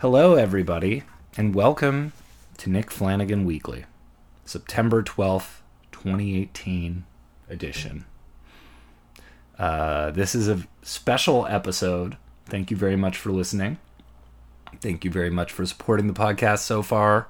[0.00, 1.02] Hello, everybody,
[1.36, 2.12] and welcome
[2.58, 3.84] to Nick Flanagan Weekly,
[4.44, 5.56] September 12th,
[5.90, 7.04] 2018
[7.50, 8.04] edition.
[9.58, 12.16] Uh, this is a special episode.
[12.46, 13.78] Thank you very much for listening.
[14.80, 17.26] Thank you very much for supporting the podcast so far.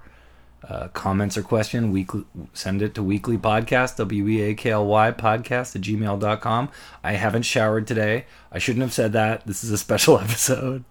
[0.63, 4.85] Uh, comments or question, weekly, send it to weekly podcast, W E A K L
[4.85, 6.69] Y podcast at gmail.com.
[7.03, 8.27] I haven't showered today.
[8.53, 9.47] I shouldn't have said that.
[9.47, 10.85] This is a special episode.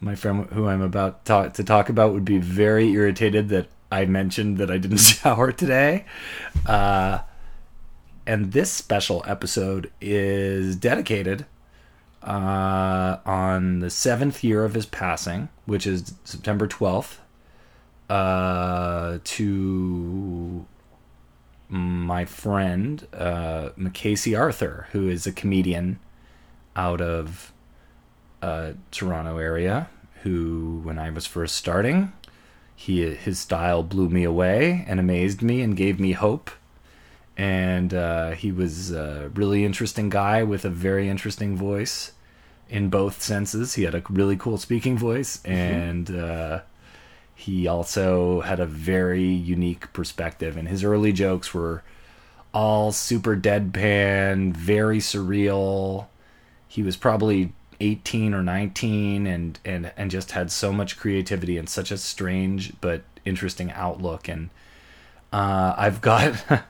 [0.00, 3.68] My friend who I'm about to talk, to talk about would be very irritated that
[3.90, 6.04] I mentioned that I didn't shower today.
[6.66, 7.20] Uh,
[8.26, 11.46] and this special episode is dedicated
[12.22, 17.16] uh, on the seventh year of his passing, which is September 12th,
[18.10, 20.66] uh, to
[21.68, 25.98] my friend uh, McCasey Arthur, who is a comedian
[26.76, 27.52] out of
[28.42, 29.88] uh, Toronto area.
[30.22, 32.12] Who, when I was first starting,
[32.74, 36.50] he his style blew me away and amazed me and gave me hope.
[37.36, 42.12] And uh, he was a really interesting guy with a very interesting voice
[42.68, 43.74] in both senses.
[43.74, 46.60] He had a really cool speaking voice, and uh,
[47.34, 50.56] he also had a very unique perspective.
[50.56, 51.84] And his early jokes were
[52.52, 56.06] all super deadpan, very surreal.
[56.66, 61.68] He was probably 18 or 19 and and and just had so much creativity and
[61.68, 64.28] such a strange but interesting outlook.
[64.28, 64.50] And
[65.32, 66.34] uh, I've got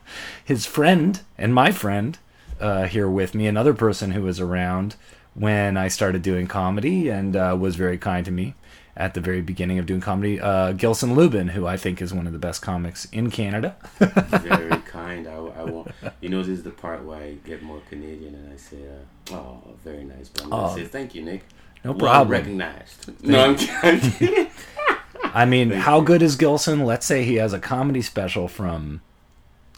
[0.45, 2.17] his friend and my friend
[2.59, 4.95] uh, here with me, another person who was around
[5.33, 8.55] when I started doing comedy and uh, was very kind to me
[8.99, 10.39] at the very beginning of doing comedy.
[10.39, 13.75] Uh, Gilson Lubin, who I think is one of the best comics in Canada.
[13.97, 15.27] very kind.
[15.27, 15.89] I, I won't.
[16.21, 18.77] You know, this is the part where I get more Canadian and I say,
[19.31, 20.75] uh, "Oh, very nice." But I'm gonna Oh.
[20.75, 21.45] say, "Thank you, Nick."
[21.83, 22.29] No Well problem.
[22.31, 23.23] recognized.
[23.23, 24.47] No, I'm kidding.
[25.33, 26.05] I mean, Thank how you.
[26.05, 26.83] good is Gilson?
[26.85, 29.01] Let's say he has a comedy special from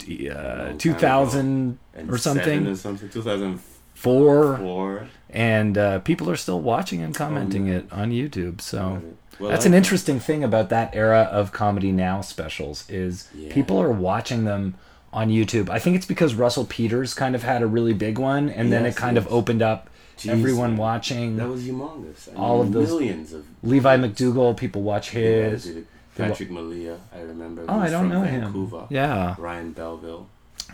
[0.00, 3.08] uh, 2000 or something, or something.
[3.08, 4.56] 2004.
[4.58, 8.60] four, and uh, people are still watching and commenting Oh, it on YouTube.
[8.60, 9.02] So
[9.40, 13.52] Well, that's I- an interesting thing about that era of comedy now specials is Yeah.
[13.52, 14.74] people are watching them
[15.12, 15.68] on YouTube.
[15.68, 18.82] I think it's because Russell Peters kind of had a really big one, and then
[18.84, 19.88] it Yes, kind of opened up
[20.18, 21.36] Jeez, everyone watching.
[21.36, 22.28] That was humongous.
[22.34, 25.66] I All of those- millions of Levi MacDougall people watch his.
[25.68, 25.80] Yeah,
[26.16, 27.64] Patrick Maliha, I remember.
[27.68, 28.78] Oh, I don't from know Vancouver.
[28.80, 28.86] him.
[28.90, 30.26] Yeah, Ryan Belleville.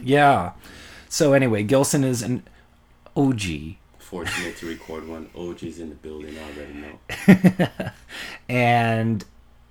[0.02, 0.52] yeah.
[1.08, 2.42] So anyway, Gilson is an
[3.16, 3.76] OG,
[4.08, 5.28] Fortunate to record one.
[5.36, 6.34] OG's in the building.
[6.38, 6.72] I already
[7.76, 7.90] know.
[8.48, 9.22] and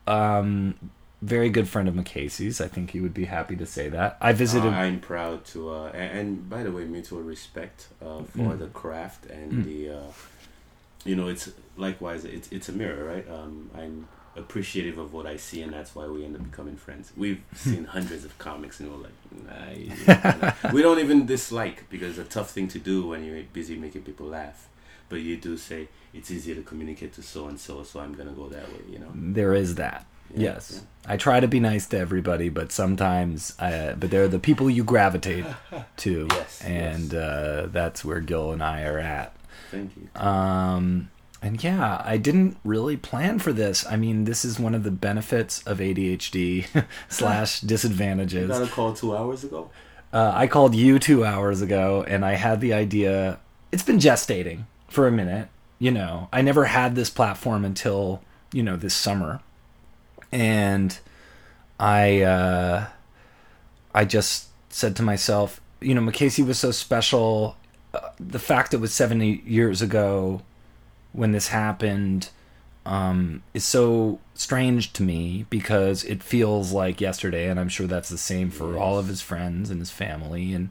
[0.05, 0.75] um,
[1.23, 2.61] very good friend of McCasey's.
[2.61, 4.15] I think he would be happy to say that.
[4.21, 4.71] I visited.
[4.71, 8.59] I'm proud to, uh, and, and by the way, mutual respect uh, for Mm.
[8.59, 9.63] the craft and Mm.
[9.65, 10.11] the, uh,
[11.03, 13.27] you know, it's likewise, it's it's a mirror, right?
[13.29, 17.11] Um, I'm appreciative of what I see, and that's why we end up becoming friends.
[17.17, 22.27] We've seen hundreds of comics, and we're like, nah, we don't even dislike because it's
[22.27, 24.67] a tough thing to do when you're busy making people laugh.
[25.09, 28.31] But you do say it's easier to communicate to so and so, so I'm gonna
[28.31, 29.11] go that way, you know.
[29.13, 30.05] there is that.
[30.33, 34.39] Yeah, yes, I try to be nice to everybody, but sometimes, uh, but they're the
[34.39, 35.45] people you gravitate
[35.97, 37.13] to, Yes, and yes.
[37.13, 39.33] Uh, that's where Gil and I are at.
[39.71, 40.09] Thank you.
[40.21, 41.09] Um,
[41.41, 43.85] and yeah, I didn't really plan for this.
[43.85, 48.43] I mean, this is one of the benefits of ADHD slash disadvantages.
[48.43, 49.69] You got a call two hours ago.
[50.11, 53.39] Uh, I called you two hours ago, and I had the idea.
[53.71, 55.49] It's been gestating for a minute.
[55.79, 58.21] You know, I never had this platform until
[58.51, 59.41] you know this summer,
[60.31, 60.97] and
[61.79, 62.87] I uh,
[63.93, 67.57] I just said to myself, you know, McCasey was so special.
[67.93, 70.41] Uh, the fact it was seventy years ago
[71.17, 72.29] when this happened
[72.85, 78.09] um, is so strange to me because it feels like yesterday, and I'm sure that's
[78.09, 80.69] the same for all of his friends and his family, and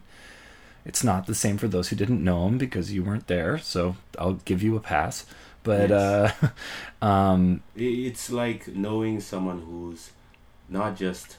[0.84, 3.58] it's not the same for those who didn't know him because you weren't there.
[3.58, 5.26] So I'll give you a pass.
[5.64, 6.34] But Yes.
[6.42, 6.48] uh,
[7.04, 10.12] um, It's like knowing someone who's
[10.68, 11.38] not just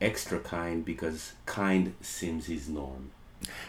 [0.00, 3.12] extra kind because kind seems his norm.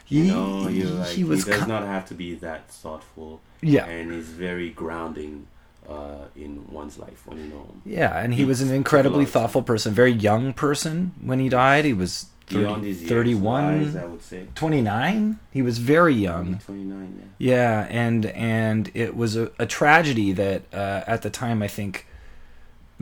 [0.06, 3.42] He, You know, you're like, he was does ki- not have to be that thoughtful,
[3.62, 3.86] yeah.
[3.86, 5.48] and he's very grounding
[5.90, 7.82] uh, in one's life when you know him.
[7.86, 9.42] Yeah, and he He was an incredibly lot of time.
[9.44, 11.84] thoughtful person, very young person when he died.
[11.86, 14.46] He was 30, Beyond his years, 31, wise, I would say.
[14.56, 15.40] 29.
[15.52, 16.60] He was very young.
[16.60, 17.56] 29, yeah.
[17.56, 22.06] Yeah, and and it was a, a tragedy that uh, at the time I think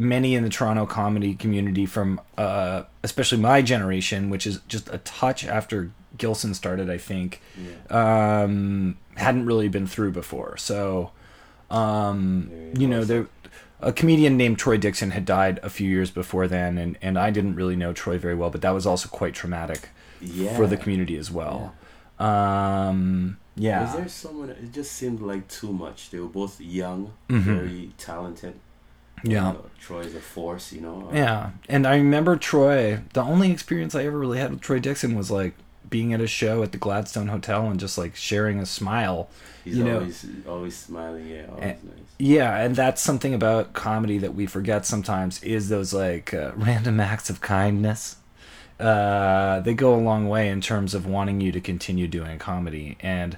[0.01, 4.97] many in the Toronto comedy community from uh, especially my generation, which is just a
[4.99, 8.41] touch after Gilson started, I think, yeah.
[8.43, 10.57] um, hadn't really been through before.
[10.57, 11.11] So,
[11.69, 13.27] um, you know, there
[13.79, 17.29] a comedian named Troy Dixon had died a few years before then, and and I
[17.29, 19.89] didn't really know Troy very well, but that was also quite traumatic
[20.19, 20.55] Yeah.
[20.55, 21.75] for the community as well.
[22.19, 23.83] Um, yeah.
[23.85, 24.49] Was there someone?
[24.49, 26.09] It just seemed like too much.
[26.09, 27.41] They were both young, Mhm.
[27.41, 28.53] very talented.
[29.23, 29.49] Yeah.
[29.49, 31.09] Uh, Troy's a force, you know.
[31.11, 32.99] Uh, Yeah, and I remember Troy.
[33.13, 35.53] The only experience I ever really had with Troy Dixon was like
[35.89, 39.29] being at a show at the Gladstone Hotel and just like sharing a smile.
[39.65, 41.27] He's you know- always always smiling.
[41.27, 41.97] Yeah, always And- nice.
[42.19, 46.99] Yeah, and that's something about comedy that we forget sometimes is those like uh, random
[46.99, 48.17] acts of kindness.
[48.79, 52.95] Uh, they go a long way in terms of wanting you to continue doing comedy,
[53.01, 53.37] and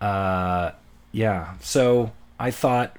[0.00, 0.72] uh,
[1.12, 1.54] yeah.
[1.60, 2.96] So I thought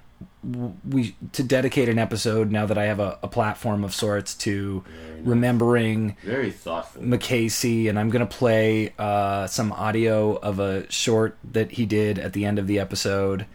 [0.88, 4.84] we to dedicate an episode now that I have a, a platform of sorts to
[4.88, 5.28] Very, nice.
[5.28, 7.02] remembering Very thoughtful.
[7.02, 12.34] McCasey, and I'm gonna play uh, some audio of a short that he did at
[12.34, 13.46] the end of the episode,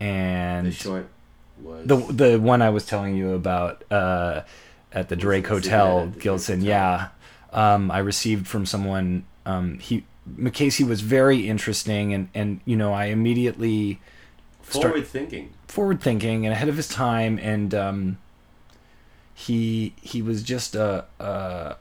[0.00, 1.08] and the short
[1.62, 4.42] was the the one I was telling you about uh,
[4.92, 6.60] at the Drake Hotel, the Gilson.
[6.60, 7.10] Hotel?
[7.52, 9.24] Yeah, um, I received from someone.
[9.46, 10.04] Um, he
[10.38, 14.00] McCasey was very interesting, and and you know I immediately
[14.68, 15.50] start- forward thinking.
[15.68, 18.18] forward thinking and ahead of his time and um
[19.34, 21.76] he he was just a, a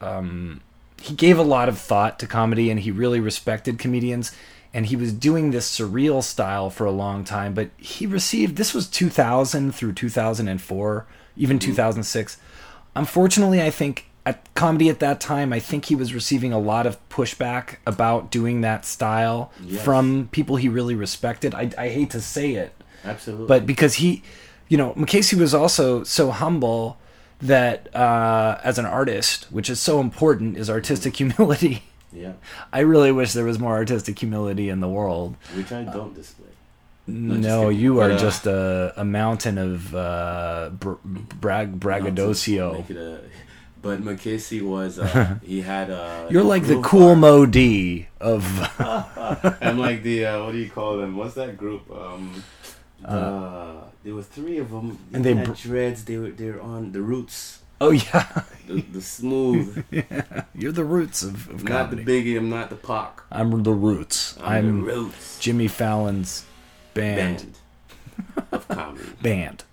[0.00, 0.60] um
[1.00, 4.32] he gave a lot of thought to comedy and he really respected comedians
[4.74, 8.74] and he was doing this surreal style for a long time but he received this
[8.74, 11.06] was 2000 through 2004
[11.36, 12.36] even 2006
[12.96, 16.84] unfortunately i think at comedy at that time i think he was receiving a lot
[16.86, 19.84] of pushback about doing that style Yes.
[19.84, 21.50] from people he really respected.
[21.54, 22.72] I, I hate to say it
[23.04, 23.46] Absolutely.
[23.52, 24.22] but because he
[24.68, 26.96] you know mccasey was also so humble
[27.54, 31.82] that uh, as an artist which is so important is artistic humility.
[32.12, 32.34] Yeah,
[32.78, 35.30] i really wish there was more artistic humility in the world.
[35.56, 36.52] Which I don't display.
[37.06, 41.00] just no you are uh, just a, a mountain of uh, br-
[41.44, 42.72] brag braggadocio.
[42.74, 43.20] Make it a-
[43.82, 46.28] but McCasey was uh, he had a.
[46.30, 48.44] you're like the Kool Moe Dee of
[49.60, 51.16] I'm like the uh, what do you call them?
[51.16, 51.90] What's that group?
[51.90, 52.42] Um,
[53.00, 54.92] the, there were three of them.
[54.92, 56.04] Uh, and they had br- dreads.
[56.04, 59.84] They were they're on the roots, oh yeah the, the smooth.
[60.54, 62.36] you're the roots of, of not the comedy Biggie.
[62.38, 63.22] I'm not the Pac.
[63.32, 66.44] i'm the roots I'm, i'm, the roots jimmy fallon's
[66.94, 67.56] band
[68.36, 69.04] band of comedy.
[69.22, 69.64] band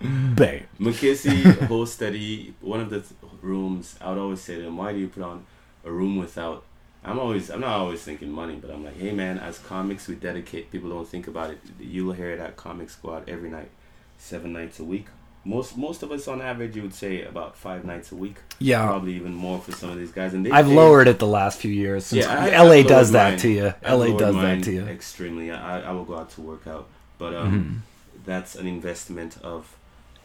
[0.00, 3.12] band McKissy whole he one of the th-
[3.42, 3.96] rooms.
[4.00, 5.44] I would always say to him, "Why do you put on
[5.84, 6.64] a room without?"
[7.04, 10.16] I'm always I'm not always thinking money, but I'm like, "Hey man, as comics, we
[10.16, 10.70] dedicate.
[10.70, 11.60] People don't think about it.
[11.80, 13.70] You'll hear it at Comic Squad every night,
[14.18, 15.06] seven nights a week.
[15.44, 18.36] Most most of us on average, you would say about five nights a week.
[18.58, 20.34] yeah Probably even more for some of these guys.
[20.34, 23.12] And they I've pay- lowered it the last few years since Yeah, I- LA does
[23.12, 23.38] that mine.
[23.38, 23.66] to you.
[23.84, 24.84] I've LA does that to you.
[24.86, 25.52] Extremely.
[25.52, 26.88] I, I will go out to work out,
[27.18, 28.24] but um, Mhm.
[28.26, 29.76] that's an investment of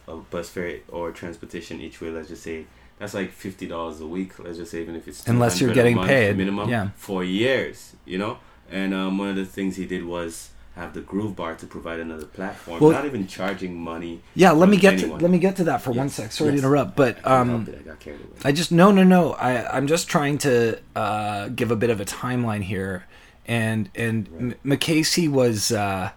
[0.06, 2.10] of bus fare or transportation each way.
[2.10, 2.66] Let's just say
[2.98, 4.38] that's like fifty dollars a week.
[4.38, 6.90] Let's just say even if it's Unless you're 200 a getting paid, minimum, yeah.
[6.96, 8.38] for years, you know.
[8.70, 12.00] And um, one of the things he did was have the Groove Bar to provide
[12.00, 14.22] another platform, Well- not even charging money.
[14.34, 16.32] Yeah, let me get to let me get to that for one sec.
[16.32, 16.60] Sorry yes.
[16.60, 18.30] to interrupt, but I um, I got carried away.
[18.44, 19.32] I just no no no.
[19.34, 23.04] I I'm just trying to uh, give a bit of a timeline here,
[23.46, 24.28] and and
[24.64, 26.10] M- McCasey was uh,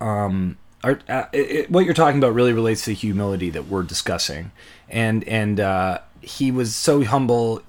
[0.00, 4.50] um uh, it, what you're talking about really relates to the humility that we're discussing,
[4.88, 7.62] and and uh, he was so humble,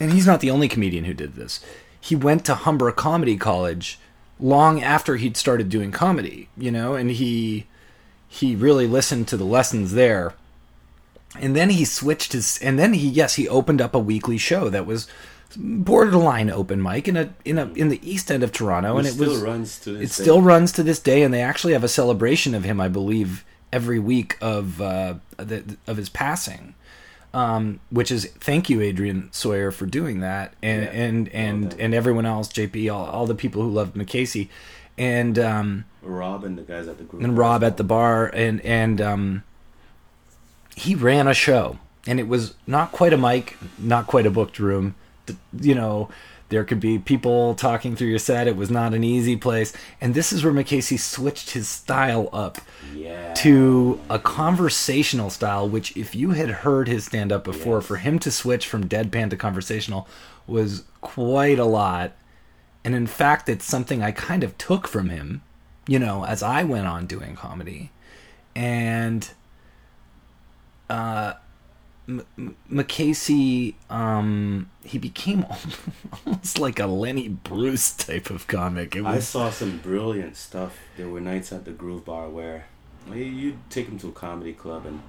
[0.00, 1.64] and he's not the only comedian who did this.
[2.00, 3.98] He went to Humber Comedy College
[4.40, 7.66] long after he'd started doing comedy, you know, and he
[8.28, 10.34] he really listened to the lessons there
[11.40, 14.68] and then he switched his and then he yes he opened up a weekly show
[14.68, 15.08] that was
[15.56, 19.12] borderline open mic in a in a in the east end of Toronto and it
[19.12, 20.22] still was runs to this it day.
[20.24, 23.44] still runs to this day and they actually have a celebration of him I believe
[23.72, 26.74] every week of uh the, of his passing
[27.32, 30.90] um which is thank you Adrian Sawyer for doing that and Yeah.
[30.90, 34.48] and and and everyone else JP all, all the people who loved McCasey
[34.96, 37.22] and um Rob and the guys at the group.
[37.22, 39.42] and Rob at the bar, and and um,
[40.76, 44.58] he ran a show, and it was not quite a mic, not quite a booked
[44.58, 44.94] room.
[45.58, 46.08] You know,
[46.48, 48.46] there could be people talking through your set.
[48.46, 52.58] It was not an easy place, and this is where McCasey switched his style up
[52.94, 53.34] yeah.
[53.34, 55.68] to a conversational style.
[55.68, 57.86] Which, if you had heard his stand up before, Yes.
[57.86, 60.06] for him to switch from deadpan to conversational
[60.46, 62.12] was quite a lot.
[62.84, 65.42] And in fact, it's something I kind of took from him,
[65.88, 67.90] you know, as I went on doing comedy.
[68.54, 69.28] And
[70.90, 71.34] uh,
[72.06, 75.46] M- McCasey, um, he became
[76.26, 78.94] almost like a Lenny Bruce type of comic.
[78.94, 80.78] It I saw some brilliant stuff.
[80.96, 82.66] There were nights at the Groove Bar where
[83.12, 85.02] you'd take him to a comedy club, and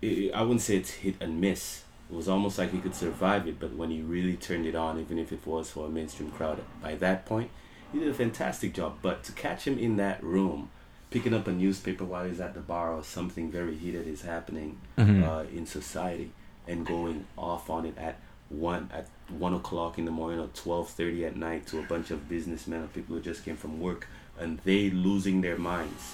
[0.00, 1.82] it, I wouldn't say it's hit and miss.
[2.10, 4.98] It was almost like he could survive it, but when he really turned it on,
[4.98, 7.50] even if it was for a mainstream crowd, by that point,
[7.92, 8.98] he did a fantastic job.
[9.02, 10.70] But to catch him in that room,
[11.14, 14.70] picking up a newspaper while he's at the bar or something very heated is happening
[14.98, 15.22] Mhm.
[15.28, 16.28] uh, in society,
[16.70, 18.16] and going off on it at
[18.48, 19.06] one at
[19.46, 22.82] one o'clock in the morning or twelve thirty at night to a bunch of businessmen
[22.84, 24.02] or people who just came from work,
[24.40, 26.04] and they losing their minds,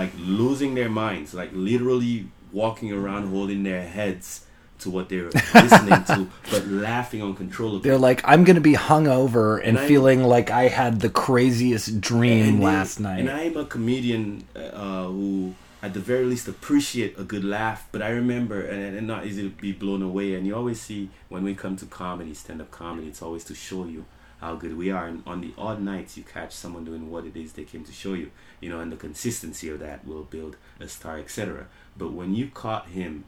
[0.00, 4.46] like losing their minds, like literally walking around holding their heads
[4.82, 7.88] to what they're listening to, but laughing uncontrollably.
[7.88, 12.60] They're like, I'm gonna be hungover and, And feeling like I had the craziest dream
[12.60, 13.20] last night.
[13.20, 17.88] And I'm a comedian uh, who, at the very least, appreciate a good laugh.
[17.92, 20.34] But I remember, and, and not easy to be blown away.
[20.34, 23.84] And you always see when we come to comedy, stand-up comedy, it's always to show
[23.86, 24.04] you
[24.40, 25.06] how good we are.
[25.06, 27.92] And on the odd nights, you catch someone doing what it is they came to
[27.92, 28.30] show you.
[28.60, 31.66] You know, and the consistency of that will build a star, etc.
[31.96, 33.24] But when you caught him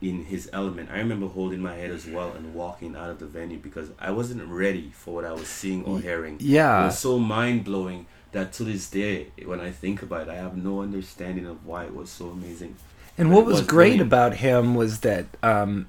[0.00, 0.90] in his element.
[0.90, 4.10] I remember holding my head as well and walking out of the venue because I
[4.10, 6.36] wasn't ready for what I was seeing or hearing.
[6.40, 6.82] yeah.
[6.82, 10.34] It was so mind blowing that to this day, when I think about it, I
[10.34, 12.76] have no understanding of why it was so amazing.
[13.16, 15.26] And what was was great about him was that.
[15.42, 15.88] Um,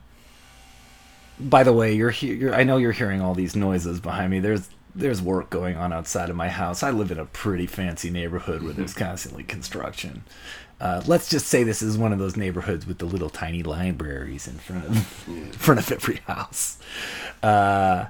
[1.40, 2.34] by the way, you're here.
[2.34, 4.40] You're, I know you're hearing all these noises behind me.
[4.40, 6.82] There's there's work going on outside of my house.
[6.82, 10.24] I live in a pretty fancy neighborhood where there's constantly construction.
[10.80, 14.48] Uh, let's just say this is one of those neighborhoods with the little tiny libraries
[14.48, 16.78] in front of in front of every house.
[17.42, 18.06] Uh,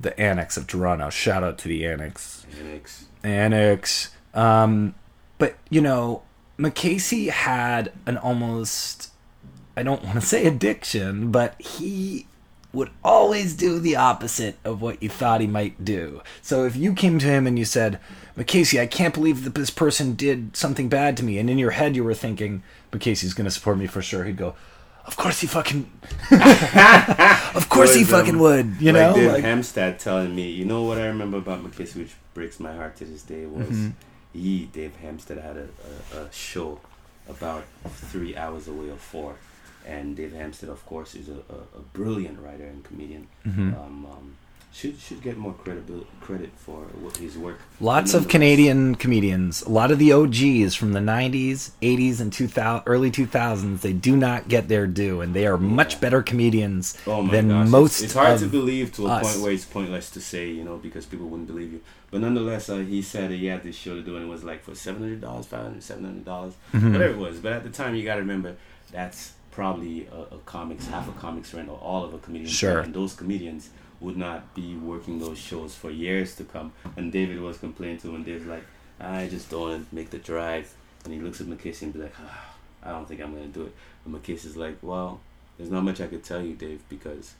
[0.00, 1.10] the annex of Toronto.
[1.10, 3.06] Shout out to the annex Annex.
[3.22, 4.10] annex.
[4.34, 4.94] Um,
[5.38, 6.22] but you know,
[6.58, 9.12] McCasey had an almost
[9.76, 12.26] I don't want to say addiction, but he
[12.72, 16.20] would always do the opposite of what you thought he might do.
[16.42, 17.98] So if you came to him and you said,
[18.38, 21.72] McCasey, I can't believe that this person did something bad to me, and in your
[21.72, 24.54] head you were thinking, McCasey's going to support me for sure, he'd go,
[25.06, 25.90] Of course he fucking.
[27.54, 29.14] of course he Was, um, fucking would, you like know?
[29.14, 32.96] Dave Like- telling me, you know what I remember about McKissick, which breaks my heart
[32.96, 33.92] to this day, was Mhm.
[34.32, 35.68] he, Dave Hemstead, had a,
[36.16, 36.80] a, a show
[37.28, 39.34] about three hours away or four.
[39.86, 43.26] And Dave Hemstead, of course, is a, a, a brilliant writer and comedian.
[43.46, 43.74] Mm-hmm.
[43.74, 44.36] Um, um,
[44.72, 47.58] should should get more credibil- credit for what his work.
[47.80, 49.62] Lots of Canadian comedians.
[49.62, 54.16] A lot of the OGs from the 90s, 80s, and 2000, early 2000s, they do
[54.16, 57.70] not get their due, and they are much better comedians Oh my than gosh, it's-
[57.70, 59.32] most It's, hard of to believe to a us.
[59.32, 61.80] point where it's pointless to say, you know, because people wouldn't believe you.
[62.10, 64.62] But nonetheless, uh, he said he had this show to do, and it was like
[64.62, 66.92] for seven hundred dollars, five hundred, seven hundred dollars, Mhm.
[66.92, 67.38] whatever it was.
[67.40, 68.54] But at the time, you got to remember
[68.92, 72.76] that's probably a, a comics, half a comics rent, or all of a comedian's Sure.
[72.76, 76.72] rent, and those comedians would not be working those shows for years to come.
[76.96, 78.64] And David was complaining to him, and David's like,
[79.00, 80.72] I just don't want to make the drive.
[81.04, 83.62] And he looks at McKissick and be like, ah, I don't think I'm gonna do
[83.62, 83.74] it.
[84.04, 85.20] And McKissick's like, well,
[85.56, 87.34] there's not much I could tell you, Dave, because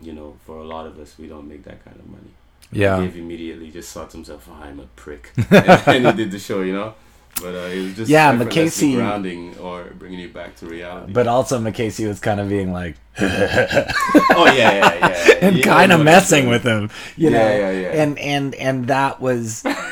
[0.00, 2.30] you know, for a lot of us, we don't make that kind of money.
[2.72, 2.98] Yeah.
[2.98, 5.32] Dave immediately just thought to himself, oh, I'm a prick.
[5.50, 6.94] and he did the show, you know?
[7.40, 11.12] But uh, it was just Yeah, McCasey- grounding or bringing you back to reality.
[11.12, 14.98] But also, McCasey was kind of being like, oh, yeah, yeah, yeah.
[15.28, 15.34] yeah.
[15.42, 17.56] and kind of messing with him, you Yeah, know?
[17.56, 18.02] yeah, yeah.
[18.02, 19.62] And, and, and that was.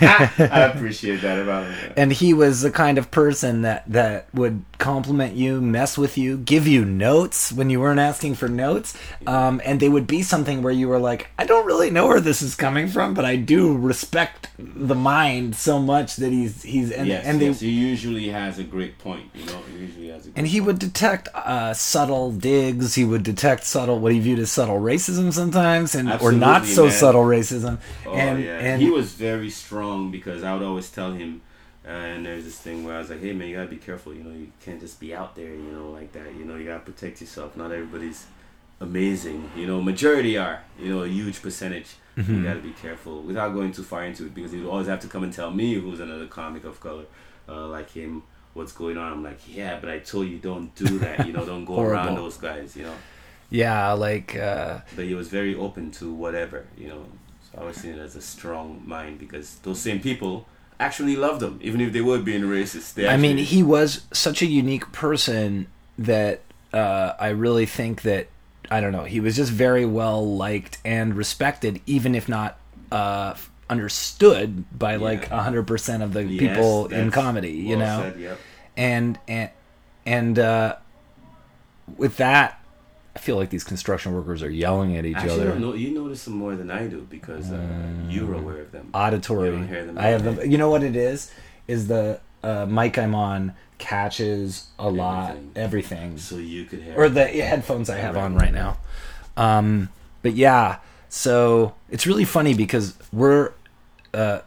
[0.00, 1.92] I appreciate that about him.
[1.96, 6.36] and he was the kind of person that, that would compliment you, mess with you,
[6.36, 8.96] give you notes when you weren't asking for notes.
[9.26, 12.20] Um, and they would be something where you were like, I don't really know where
[12.20, 16.90] this is coming from, but I do respect the mind so much that he's, he's,
[16.90, 19.60] and, yes, and they, yes, he usually has a great point, you know?
[19.72, 22.94] He usually has a great and he would detect uh, subtle digs.
[22.94, 26.84] He would detect subtle what he viewed as subtle racism sometimes, and or not so
[26.84, 26.92] man.
[26.92, 27.78] subtle racism.
[28.04, 31.42] Oh and yeah, and he was very strong because I would always tell him,
[31.84, 34.14] uh, and there's this thing where I was like, "Hey man, you gotta be careful.
[34.14, 36.34] You know, you can't just be out there, you know, like that.
[36.34, 37.56] You know, you gotta protect yourself.
[37.56, 38.26] Not everybody's
[38.80, 39.50] amazing.
[39.56, 40.62] You know, majority are.
[40.78, 41.96] You know, a huge percentage.
[42.16, 42.34] Mm-hmm.
[42.34, 45.08] You gotta be careful without going too far into it because he'd always have to
[45.08, 47.04] come and tell me, who's another comic of color,
[47.48, 48.22] uh, like him,
[48.54, 49.12] what's going on.
[49.12, 51.26] I'm like, yeah, but I told you don't do that.
[51.26, 52.76] You know, don't go around those guys.
[52.76, 52.94] You know,
[53.50, 57.04] yeah, like uh, but he was very open to whatever, you know.
[57.58, 60.46] I was seeing it as a strong mind because those same people
[60.78, 62.94] actually loved him, even if they were being racist.
[62.94, 68.28] They I mean, he was such a unique person that uh, I really think that
[68.70, 69.04] I don't know.
[69.04, 72.58] He was just very well liked and respected, even if not
[72.92, 73.34] uh,
[73.70, 75.42] understood by like Yeah.
[75.42, 77.52] hundred percent of the Yes, people in comedy.
[77.52, 78.38] You know, said, yep.
[78.76, 79.50] and and
[80.04, 80.76] and uh,
[81.96, 82.60] with that,
[83.16, 85.58] I feel like these construction workers are yelling at each Actually, other.
[85.58, 88.12] no, you notice them more than I do because uh, Mm.
[88.12, 88.90] you're aware of them.
[88.92, 89.48] auditory.
[89.48, 90.50] You don't hear them I have them.
[90.50, 91.30] You know what it is?
[91.66, 95.52] Is the uh, mic I'm on catches a lot Everything.
[95.56, 96.94] everything, So you could hear.
[96.94, 98.76] or the headphones I have on right now.
[99.38, 99.88] Um,
[100.22, 103.52] but yeah, so it's really funny because we're
[104.12, 104.40] uh,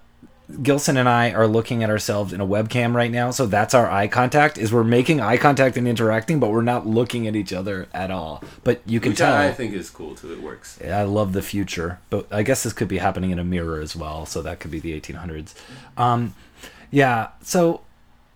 [0.63, 3.89] Gilson and I are looking at ourselves in a webcam right now, so that's our
[3.89, 4.57] eye contact.
[4.57, 8.09] Is we're making eye contact and interacting, but we're not looking at each other at
[8.09, 8.43] all.
[8.63, 9.33] But you can which tell.
[9.33, 10.33] I, I think is cool too.
[10.33, 10.79] It works.
[10.81, 13.95] I love the future, but I guess this could be happening in a mirror as
[13.95, 15.53] well, so that could be the 1800s.
[15.97, 16.33] Um,
[16.91, 17.81] yeah, so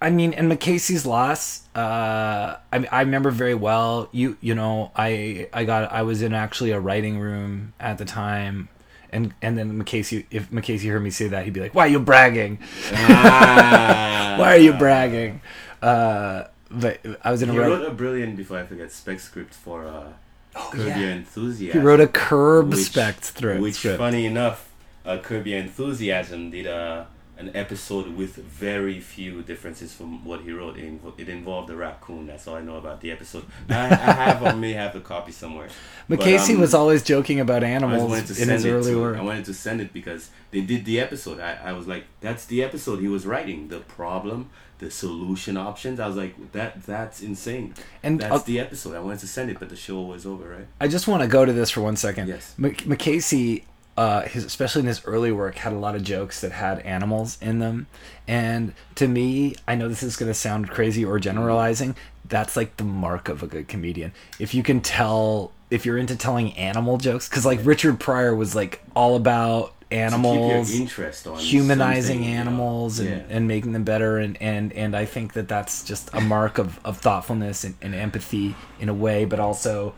[0.04, 4.10] I mean, and McCasey's loss, uh, I I remember very well.
[4.12, 8.06] You you know, I I got I was in actually a writing room at the
[8.06, 8.68] time.
[9.14, 11.90] And, and then McCasey, if McCasey heard me say that, he'd be like, "Why are
[11.90, 12.60] you bragging?
[12.94, 14.36] Ah.
[14.40, 15.42] Why are you bragging?"
[15.82, 19.54] Uh, but I was in a He wrote a brilliant, before I forget, spec script
[19.54, 20.14] for uh,
[20.54, 21.24] Curb Oh, yeah.
[21.60, 24.72] Your He wrote a curb which- spec through Which, funny enough,
[25.06, 27.06] uh, Curb Your Enthusiasm did uh,
[27.44, 30.78] an episode with very few differences from what he wrote.
[30.78, 32.28] It, it involved a raccoon.
[32.28, 33.46] That's all I know about the episode.
[33.70, 35.70] I, I have or may have the copy somewhere.
[36.10, 39.18] But, um, was always joking about animals in his early to, work.
[39.18, 41.40] I wanted to send it because they did the episode.
[41.40, 43.70] I, I was like, that's the episode he was writing.
[43.70, 46.00] The problem, the solution options.
[46.00, 47.74] I was like, that that's insane.
[48.04, 48.96] And that's I'll- the episode.
[48.96, 50.68] I wanted to send it, but the show was over, right?
[50.80, 52.28] I just want to go to this for one second.
[52.28, 52.54] Yes.
[52.58, 53.64] Mc- McCasey,
[53.96, 57.38] uh, his, especially in his early work, had a lot of jokes that had animals
[57.42, 57.88] in them.
[58.28, 61.96] And to me, I know this is going to sound crazy or generalizing.
[62.26, 64.14] That's like the mark of a good comedian.
[64.40, 68.56] If you can tell, if you're into telling animal jokes, because like Richard Pryor was
[68.56, 70.68] like all about animals.
[70.68, 72.42] To keep your interest on humanizing something, you know.
[72.42, 76.22] animals and, and making them better and, and, and I think that that's just a
[76.22, 79.94] mark of, of thoughtfulness and, and empathy in a way but also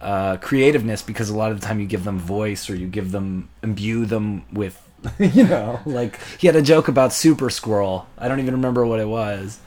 [0.00, 3.12] uh, creativeness because a lot of the time you give them voice or you give
[3.12, 4.82] them imbue them with
[5.18, 9.00] you know like he had a joke about super squirrel I don't even remember what
[9.00, 9.58] it was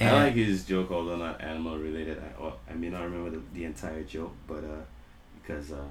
[0.00, 2.18] I like his joke, although not animal related.
[2.22, 4.84] I, well, I may not remember the, the entire joke, but uh,
[5.42, 5.82] because uh,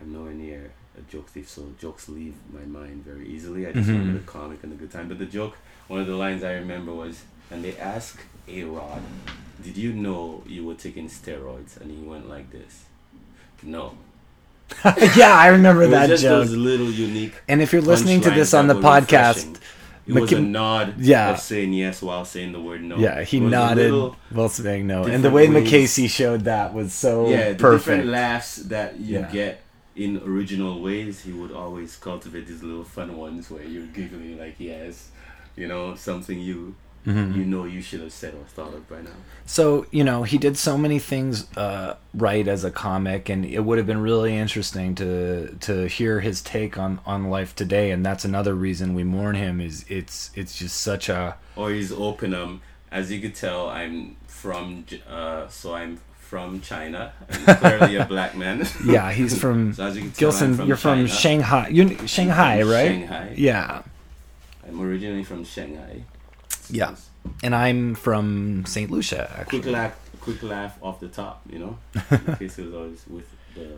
[0.00, 3.66] I'm nowhere near a joke thief, so jokes leave my mind very easily.
[3.66, 3.98] I just Mhm.
[4.00, 5.08] remember the comic and the good time.
[5.08, 5.56] But the joke,
[5.88, 9.02] one of the lines I remember was, and they asked A Rod,
[9.62, 12.84] "Did you know you were taking steroids?" And he went like this,
[13.62, 13.94] "No."
[15.16, 17.34] yeah I remember that just joke those little unique.
[17.48, 19.56] and if you're listening to this on the podcast refreshing.
[20.06, 21.30] It was a nod Yeah.
[21.32, 22.96] of saying yes while saying the word no.
[22.96, 25.68] yeah he It was a nodded while saying no and the way ways.
[25.70, 29.30] McCasey showed that was so yeah, the perfect different laughs that you Yeah.
[29.32, 29.62] get
[29.96, 34.54] in original ways, he would always cultivate these little fun ones where you're giggling like
[34.58, 35.08] yes,
[35.56, 36.74] you know, something you
[37.06, 37.34] Mhm.
[37.34, 39.10] you know you should have said or thought of by now.
[39.46, 43.60] So you know he did so many things uh, right as a comic, and it
[43.60, 47.90] would have been really interesting to to hear his take on on life today.
[47.90, 49.60] And that's another reason we mourn him.
[49.60, 52.60] Is it's it's just such a Or he's open um
[52.92, 58.36] as you could tell I'm from uh so I'm from China and clearly a black
[58.36, 58.64] man.
[58.84, 59.10] yeah.
[59.10, 60.54] He's from So as you can tell, Gilson.
[60.54, 61.68] from you're from Shanghai.
[61.68, 62.88] You Shanghai, from right?
[62.88, 63.34] Shanghai.
[63.36, 63.82] Yeah.
[64.68, 66.04] I'm originally from Shanghai.
[66.70, 66.96] Yeah.
[67.42, 69.44] And I'm from Saint Lucia.
[69.48, 71.78] Quick laugh, quick laugh off the top, you know.
[72.38, 73.76] Casey was always with the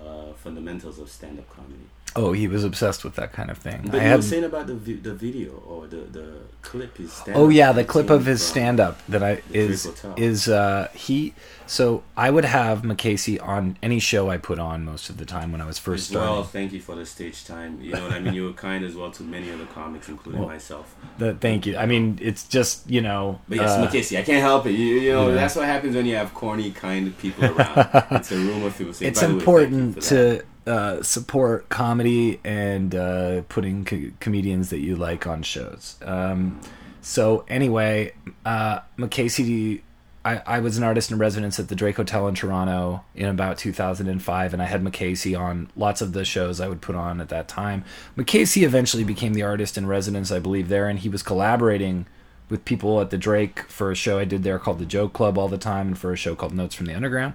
[0.00, 1.84] uh, fundamentals of stand-up comedy.
[2.16, 3.82] Oh, he was obsessed with that kind of thing.
[3.86, 6.96] But I you had were saying about the vi- the video or the the clip
[6.96, 7.36] his stand.
[7.36, 11.34] Oh yeah, the clip of his stand up that I is is uh he
[11.66, 15.52] so I would have McCasey on any show I put on most of the time
[15.52, 16.50] when I was first well, starting.
[16.50, 17.80] thank you for the stage time.
[17.80, 18.34] You know what I mean.
[18.34, 20.94] You were kind as well to many other comics, including Well, myself.
[21.18, 21.76] The, thank you.
[21.76, 23.40] I mean, it's just you know.
[23.48, 24.72] But yes, uh, McKinsey, I can't help it.
[24.72, 25.34] You, you know yeah.
[25.34, 27.88] that's what happens when you have corny, kind of people around.
[28.10, 29.10] it's a room of people saying.
[29.10, 34.70] it's "By the way, important for that." Uh, support comedy and uh, putting co- comedians
[34.70, 35.96] that you like on shows.
[36.02, 36.60] Um,
[37.02, 38.12] so anyway,
[38.46, 39.80] uh, McCasey,
[40.24, 43.58] I, I was an artist in residence at the Drake Hotel in Toronto in about
[43.58, 47.30] 2005, and I had McCasey on lots of the shows I would put on at
[47.30, 47.84] that time.
[48.16, 52.06] McCasey eventually became the artist in residence, I believe, there, and he was collaborating
[52.48, 55.36] with people at the Drake for a show I did there called the Joke Club
[55.36, 57.34] all the time, and for a show called Notes from the Underground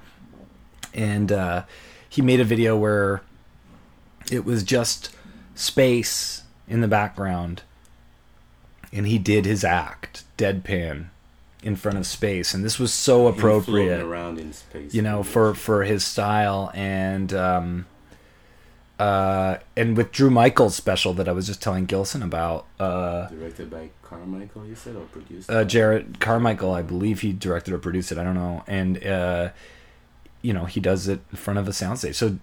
[0.95, 1.63] and uh,
[2.15, 3.21] he made a video where
[4.31, 5.13] it was just
[5.53, 7.61] space in the background
[8.93, 11.07] and he did his act deadpan
[11.61, 14.93] in front of space and this was so appropriate around in space.
[14.93, 17.85] you know for for his style and um
[18.97, 23.69] uh and with drew michael's special that i was just telling gilson about uh directed
[23.69, 25.49] by Carmichael, you said, or produced?
[25.49, 28.17] uh, Jerrod Carmichael, I believe he directed or produced it.
[28.19, 29.49] I don't know, and uh,
[30.45, 32.15] you know he does it in front of a soundstage.
[32.15, 32.37] So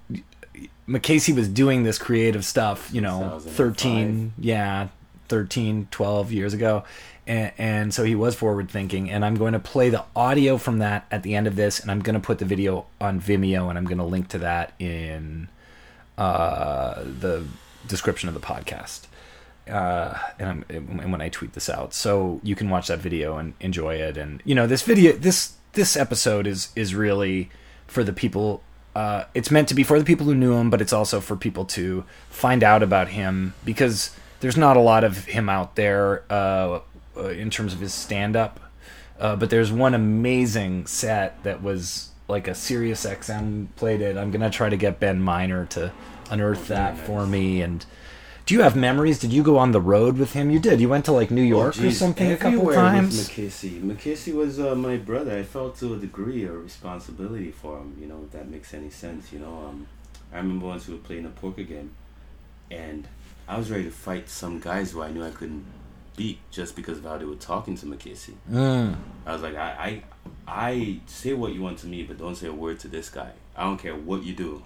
[0.88, 4.88] McCasey was doing this creative stuff, you know, thirteen, yeah,
[5.32, 6.84] 13, 12 years ago.
[7.26, 9.10] And, and so he was forward thinking.
[9.10, 11.80] And I'm going to play the audio from that at the end of this.
[11.80, 14.38] And I'm going to put the video on Vimeo and I'm going to link to
[14.40, 15.48] that in
[16.18, 17.46] uh, the
[17.86, 19.06] description of the podcast.
[19.66, 23.38] Uh, and, I'm, and when I tweet this out, so you can watch that video
[23.38, 24.18] and enjoy it.
[24.18, 27.48] And you know, this video, this this episode is is really
[27.92, 28.62] for the people.
[28.94, 31.36] Uh, it's meant to be for the people who knew him, but it's also for
[31.36, 36.24] people to find out about him because there's not a lot of him out there
[36.30, 36.80] uh,
[37.16, 38.60] uh in terms of his stand up.
[39.18, 44.16] Uh, but there's one amazing set that was like a Sirius XM played it.
[44.16, 45.92] I'm gonna try to get Ben Miner to
[46.30, 47.84] unearth that for me and
[48.46, 49.18] do you have memories?
[49.18, 50.50] Did you go on the road with him?
[50.50, 50.80] You did.
[50.80, 53.16] You went to like New York oh, or something a couple Everywhere times.
[53.16, 53.82] With McKessie.
[53.82, 55.38] McKessie was uh, my brother.
[55.38, 57.96] I felt to a degree a responsibility for him.
[58.00, 59.32] You know, if that makes any sense.
[59.32, 59.86] You know, um,
[60.32, 61.92] I remember once we were playing a poker game,
[62.70, 63.06] and
[63.46, 65.64] I was ready to fight some guys who I knew I couldn't
[66.16, 68.34] beat just because of how they were talking to McKessie.
[68.50, 68.96] Mm.
[69.24, 70.02] I was like, I,
[70.46, 73.08] I, I say what you want to me, but don't say a word to this
[73.08, 73.30] guy.
[73.56, 74.62] I don't care what you do.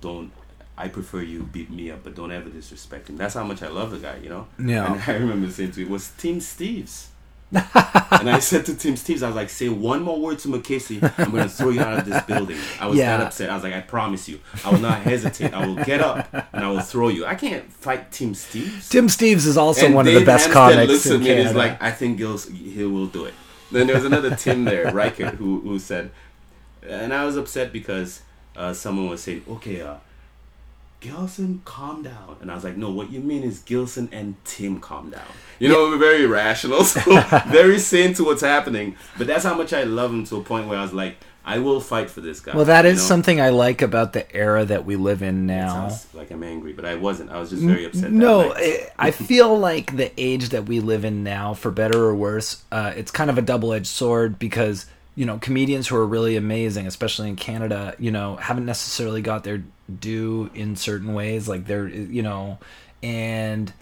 [0.00, 0.32] Don't
[0.76, 3.16] I prefer you beat me up, but don't ever disrespect him.
[3.16, 4.48] That's how much I love the guy, you know?
[4.58, 4.92] Yeah.
[4.92, 7.06] And I remember saying to him, it was Tim Steeves.
[7.52, 11.00] and I said to Tim Steeves, I was like, say one more word to McKessie,
[11.18, 12.56] I'm going to throw you out of this building.
[12.80, 13.16] I was Yeah.
[13.16, 13.50] that upset.
[13.50, 15.54] I was like, I promise you, I will not hesitate.
[15.54, 17.24] I will get up and I will throw you.
[17.24, 18.88] I can't fight Tim Steeves.
[18.88, 21.40] Tim Steeves is also And one of the best Hemstead comics looks at me and
[21.48, 23.34] is like, I think Gil's, he will do it.
[23.70, 26.10] Then there was another Tim there, Riker, who, who said,
[26.82, 28.22] and I was upset because
[28.56, 29.96] uh, someone was saying, okay, uh,
[31.04, 32.36] Gilson, calm down.
[32.40, 35.26] And I was like, no, what you mean is Gilson and Tim calm down.
[35.58, 37.00] You know, we're very rational, so
[37.48, 38.96] very sane to what's happening.
[39.18, 41.58] But that's how much I love him to a point where I was like, I
[41.58, 42.56] will fight for this guy.
[42.56, 43.08] well, that is you know?
[43.08, 45.88] something I like about the era that we live in It now.
[45.90, 47.30] sounds like I'm angry, but I wasn't.
[47.30, 48.10] I was just very upset.
[48.10, 48.54] No.
[48.56, 52.64] I I feel like the age that we live in now, for better or worse,
[52.72, 56.86] uh, it's kind of a double-edged sword because you know comedians who are really amazing,
[56.86, 59.62] especially in Canada, you know, haven't necessarily got their
[60.00, 61.48] due in certain ways.
[61.48, 62.58] Like they're, you know,
[63.02, 63.72] and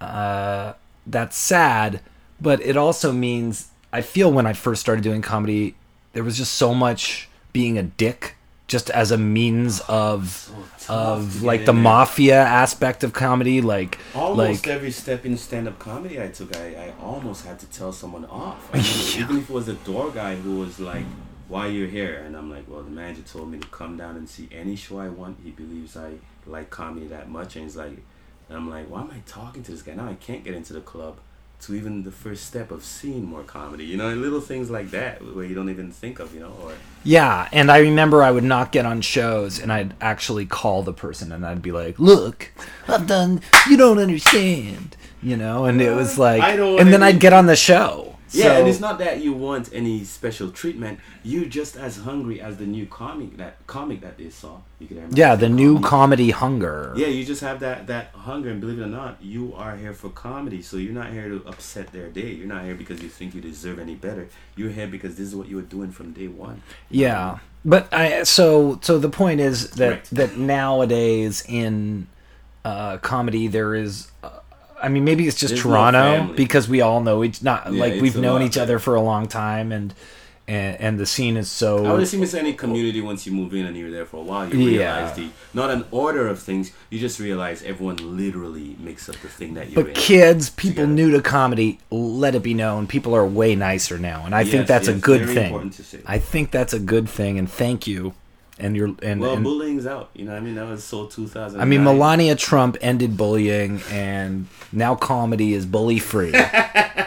[0.00, 0.74] uh,
[1.06, 2.00] that's sad.
[2.40, 5.74] But it also means I feel when I first started doing comedy,
[6.12, 8.35] there was just so much being a dick,
[8.66, 10.50] just as a means of
[10.88, 16.20] of like the mafia aspect of comedy, like Almost like every step in stand-up comedy
[16.20, 18.68] I took, I, I almost had to tell someone off.
[18.72, 18.78] I
[19.18, 21.04] mean, Even if it was a door guy who was like,
[21.48, 24.28] "Why you here?" and I'm like, "Well, the manager told me to come down and
[24.28, 25.38] see any show I want.
[25.44, 26.14] He believes I
[26.46, 27.98] like comedy that much." And he's like,
[28.48, 30.08] and "I'm like, why am I talking to this guy now?
[30.08, 31.18] I can't get into the club."
[31.66, 35.20] To even the first step of seeing more comedy, you know, little things like that
[35.34, 38.44] where you don't even think of, you know, or Yeah, and I remember I would
[38.44, 42.52] not get on shows and I'd actually call the person and I'd be like, "Look,
[42.86, 47.02] I've done you don't understand." You know, and it was like I don't and then
[47.02, 48.15] I'd get on the show.
[48.36, 50.98] Yeah, So- and it's not that you want any special treatment.
[51.22, 54.58] You're just as hungry as the new comic that comic that they saw.
[54.78, 56.92] You could Yeah, the new comedy hunger.
[56.96, 59.94] Yeah, you just have that that hunger, and believe it or not, you are here
[59.94, 60.60] for comedy.
[60.62, 62.30] So you're not here to upset their day.
[62.38, 64.28] You're not here because you think you deserve any better.
[64.56, 66.60] You're here because this is what you were doing from day one.
[66.90, 70.04] Yeah, but I so so the point is that Right.
[70.12, 72.06] that nowadays in
[72.64, 74.08] uh, comedy there is.
[74.22, 74.30] Uh,
[74.86, 78.00] I mean, maybe it's just There's Toronto because we all know each not Yeah, like
[78.00, 78.62] we've known lot, each yeah.
[78.62, 79.92] other for a long time and
[80.48, 81.84] and and the scene is so.
[81.84, 84.22] I would assume it's any community once you move in and you're there for a
[84.30, 84.96] while, you Yeah.
[84.98, 86.70] realize the not an order of things.
[86.88, 89.94] You just realize everyone literally makes up the thing that you're but in.
[89.96, 90.92] kids people together.
[91.00, 94.68] new to comedy let it be known people are way nicer now and I think
[94.68, 95.98] Yes, that's a good thing important to say.
[96.06, 98.14] I think that's a good thing and thank you
[98.58, 100.10] and you're and, well, and bullying's out.
[100.14, 101.60] You know, what I mean, that was so 2000.
[101.60, 106.34] I mean, Melania Trump ended bullying, and now comedy is bully free.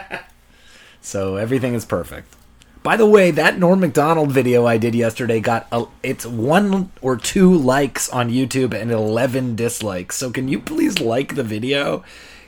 [1.00, 2.36] so everything is perfect.
[2.82, 7.16] By the way, that Norm Macdonald video I did yesterday got a, it's one or
[7.16, 10.16] two likes on YouTube and eleven dislikes.
[10.16, 12.04] So can you please like the video?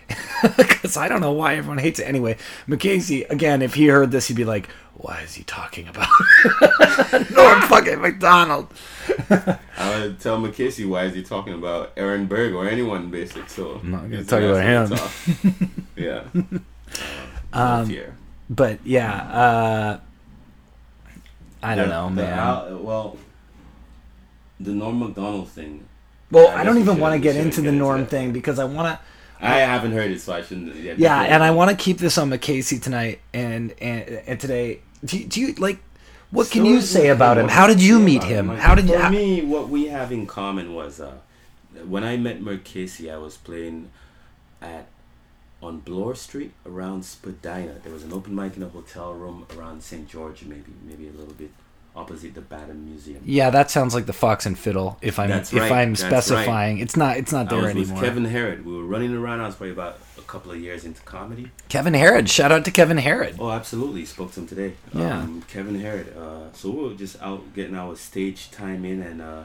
[0.56, 2.04] Because I don't know why everyone hates it.
[2.04, 2.36] Anyway,
[2.68, 6.08] McCasey, again, if he heard this, he'd be like, "Why is he talking about
[7.30, 8.68] Norm fucking McDonald?
[9.30, 13.48] I would tell McKinsey why is he talking about Aaron Berg or anyone basic.
[13.50, 15.86] So I'm not gonna talk about him.
[15.96, 16.22] yeah.
[17.52, 17.94] Um.
[18.50, 20.00] But yeah, uh,
[21.62, 22.84] I don't The- know, the man.
[22.84, 23.16] Well,
[24.60, 25.84] the Norm Macdonald thing.
[26.30, 28.88] well, I I don't even want to get into the norm thing because I want
[28.98, 29.04] to.
[29.42, 30.74] I haven't heard it, so I shouldn't.
[30.76, 34.80] Yeah, Yeah, and I want to keep this on McCasey tonight and and, and today.
[35.04, 35.82] Do you, do you like?
[36.30, 37.48] What can you say about him?
[37.48, 38.48] How did you meet about him?
[38.48, 38.98] How did you?
[38.98, 41.18] For me, what we have in common was uh,
[41.86, 43.90] when I met Merc Casey, I was playing
[44.62, 44.86] at
[45.62, 47.74] on Bloor Street around Spadina.
[47.82, 50.08] There was an open mic in a hotel room around St.
[50.08, 51.50] George, maybe maybe a little bit
[51.94, 53.22] opposite the Baden Museum.
[53.24, 54.98] Yeah, that sounds like the Fox and Fiddle.
[55.02, 58.00] If I'm if right, I'm specifying, it's not it's not there anymore.
[58.00, 58.64] Kevin Herod.
[58.64, 59.40] We were running around.
[59.40, 61.50] I was probably about a couple of years into comedy.
[61.68, 62.28] Kevin Herod.
[62.28, 63.36] Shout out to Kevin Herod.
[63.38, 64.04] Oh, absolutely.
[64.04, 64.74] Spoke to him today.
[64.94, 65.18] Yeah.
[65.18, 66.16] Um, Kevin Herod.
[66.16, 69.44] Uh, so we were just out getting our stage time in, and uh,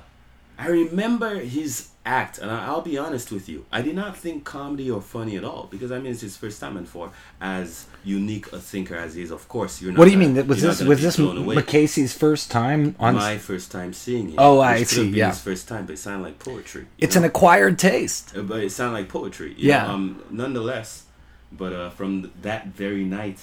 [0.58, 4.44] I remember his act, and I, I'll be honest with you, I did not think
[4.46, 7.86] comedy or funny at all because I mean it's his first time, and for as
[8.04, 10.00] unique a thinker as he is, of course you're not.
[10.00, 10.36] What do you gonna- mean?
[10.36, 11.18] That was this was this.
[11.18, 13.16] McCasey's first time on?
[13.16, 14.36] My first time seeing him.
[14.38, 15.30] Oh, I see, yeah.
[15.30, 16.88] His first time, but it sounded like poetry.
[16.98, 17.22] it's know?
[17.22, 18.34] an acquired taste.
[18.36, 19.50] Uh, but it sounded like poetry.
[19.58, 19.84] you Yeah.
[19.88, 21.04] know, um, nonetheless,
[21.52, 23.40] but uh, from that very night,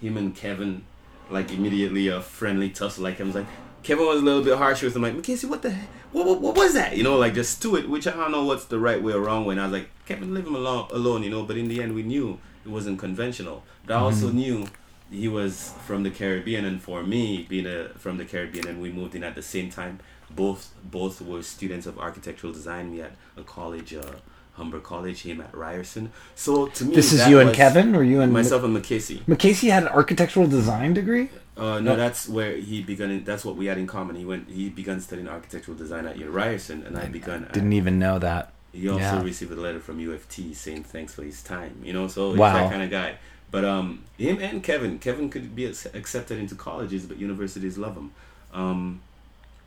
[0.00, 0.84] him and Kevin,
[1.30, 3.04] like immediately a friendly tussle.
[3.04, 3.46] Like Kevin's like,
[3.86, 5.02] Kevin was a little bit harsh with him.
[5.02, 5.88] Like, McKessie, what the heck?
[6.10, 6.96] What, what, what was that?
[6.96, 9.20] You know, like just to it, which I don't know what's the right way or
[9.20, 9.52] wrong way.
[9.52, 11.22] And I was like, Kevin, leave him alone, alone.
[11.22, 11.44] You know.
[11.44, 13.62] But in the end, we knew it wasn't conventional.
[13.86, 14.66] But I also knew
[15.08, 18.90] he was from the Caribbean, and for me, being a, from the Caribbean, and we
[18.90, 20.00] moved in at the same time.
[20.30, 22.90] Both both were students of architectural design.
[22.90, 24.16] We at a college, uh,
[24.56, 26.10] Humber College, him at Ryerson.
[26.34, 29.20] So to me, This is you and Kevin, or you and myself and McKessie.
[29.24, 31.28] McCasey had an architectural design degree.
[31.56, 33.24] Uh, no, that's where he began.
[33.24, 34.16] That's what we had in common.
[34.16, 34.48] He went.
[34.48, 37.44] He began studying architectural design at Ryerson, and I began.
[37.44, 38.52] At, Didn't even know that.
[38.72, 39.22] he also Yeah.
[39.22, 41.80] received a letter from UFT saying thanks for his time.
[41.82, 43.14] You know, so he's that kind of guy.
[43.50, 48.10] But um, him and Kevin, Kevin could be accepted into colleges, but universities love him.
[48.52, 49.00] Um,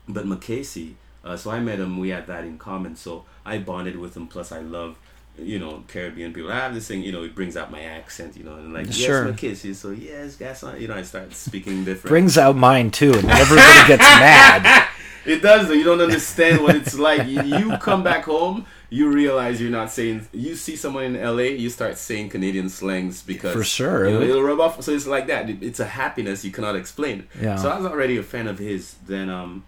[0.08, 1.98] but McCasey, uh, so I met him.
[1.98, 2.96] We had that in common.
[2.96, 4.26] So I bonded with him.
[4.26, 4.96] Plus, I love,
[5.38, 6.50] you know, Caribbean people.
[6.50, 8.92] I have this thing, you know, it brings out my accent, you know, and like
[8.92, 9.28] Sure.
[9.28, 9.74] yes, McCasey.
[9.74, 12.08] So yes, that's not, you know, I start speaking different.
[12.10, 14.88] Brings out mine too, and everybody gets mad.
[15.26, 15.74] It does though.
[15.74, 17.28] You don't understand what it's like.
[17.28, 20.26] You, you come back home, you realize you're not saying.
[20.32, 24.08] You see someone in LA, you start saying Canadian slangs because For sure.
[24.08, 24.82] you know, it'll rub off.
[24.82, 25.50] So it's like that.
[25.62, 27.28] It's a happiness you cannot explain.
[27.38, 27.56] Yeah.
[27.56, 28.94] So I was already a fan of his.
[29.06, 29.64] Then um,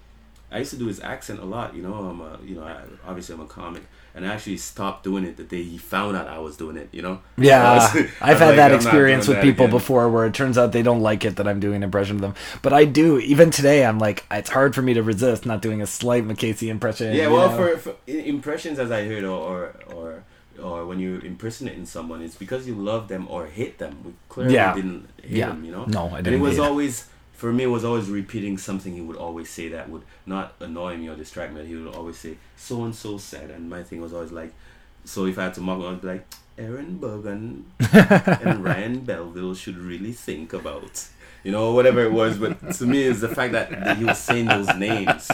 [0.52, 1.74] I used to do his accent a lot.
[1.74, 3.82] You know, I'm a, you know, I, obviously I'm a comic,
[4.14, 6.88] and I actually stopped doing it the day he found out I was doing it.
[6.92, 7.20] You know.
[7.36, 9.76] Yeah, was- I've had like, that I'm experience with that people again.
[9.78, 12.22] before where it turns out they don't like it that I'm doing an impression of
[12.22, 12.34] them.
[12.60, 13.18] But I do.
[13.18, 16.68] Even today, I'm like, it's hard for me to resist not doing a slight McCasey
[16.68, 17.14] impression.
[17.14, 20.24] Yeah, well, for, for impressions, as I heard, or or or,
[20.62, 24.02] or when you're impersonating someone, it's because you love them or hate them.
[24.04, 24.74] We clearly Yeah.
[24.74, 25.48] didn't hate Yeah.
[25.48, 25.84] them, you know.
[25.86, 27.08] No, I And it didn't was always
[27.42, 27.64] for me.
[27.64, 31.16] It was always repeating something he would always say that would not annoy me or
[31.16, 31.66] distract me.
[31.66, 34.54] He would always say, "So and so said," and my thing was always like,
[35.04, 36.26] so if I had to mock, him, I would be like,
[36.56, 41.08] "Aaron Bergen and Ryan Belleville should really think about."
[41.42, 44.18] You know, whatever it was, but to me, it's the fact that, that he was
[44.18, 45.28] saying those names.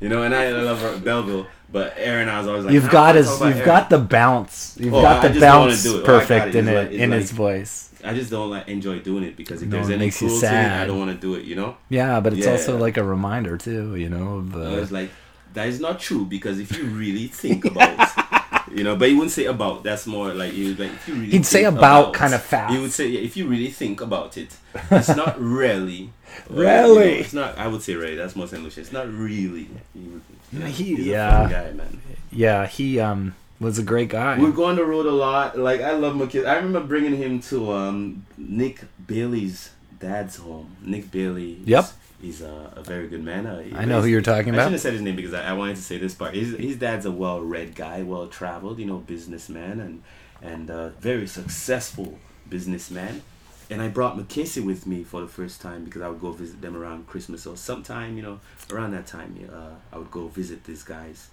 [0.00, 3.28] You know, and I love Belleville, but Aaron, I was always like, you've got his,
[3.40, 4.76] you've Aaron." got the bounce.
[4.78, 6.04] You've Oh, got I the just don't wanna bounce it.
[6.04, 7.90] Perfect in it like- in like- his voice.
[8.06, 10.46] I just don't like enjoy doing it because if No, there's it any makes cruelty,
[10.46, 11.44] I don't want to do it.
[11.46, 12.52] You know, Yeah, but it's Yeah.
[12.52, 13.96] also like a reminder too.
[13.96, 15.08] You know, of I uh, was like,
[15.54, 17.88] that is not true because if you really think about,
[18.74, 19.82] you know, but he wouldn't say about.
[19.84, 21.30] That's more like he would like if you really.
[21.30, 22.74] He'd say think about kinda fast.
[22.74, 24.56] He would say yeah, if you really think about it,
[24.90, 26.10] it's not really.
[26.50, 27.04] Really?
[27.10, 27.56] you know, it's not.
[27.58, 28.16] I would say really.
[28.16, 28.80] That's more Saint Lucia.
[28.80, 29.68] It's not really.
[29.94, 31.42] He, would- Yeah, he's he- a yeah.
[31.42, 32.00] fun guy, man.
[32.32, 34.36] yeah, he um was a great guy.
[34.38, 35.56] We go on the road a lot.
[35.56, 36.44] Like I love my kid.
[36.44, 40.76] I remember bringing him to um, Nick Bailey's dad's home.
[40.82, 41.60] Nick Bailey.
[41.64, 41.86] Yep.
[42.20, 43.46] He's a, a very good man.
[43.46, 44.60] Uh, I know who you're talking about.
[44.60, 46.34] I shouldn't have said his name because I, I wanted to say this part.
[46.34, 50.02] His, his dad's a well-read guy, well-traveled, you know, businessman, and
[50.42, 53.22] and uh, very successful businessman.
[53.70, 56.60] And I brought McCasey with me for the first time because I would go visit
[56.60, 59.48] them around Christmas or sometime, you know, around that time.
[59.50, 61.30] Uh, I would go visit these guys,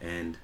[0.00, 0.38] and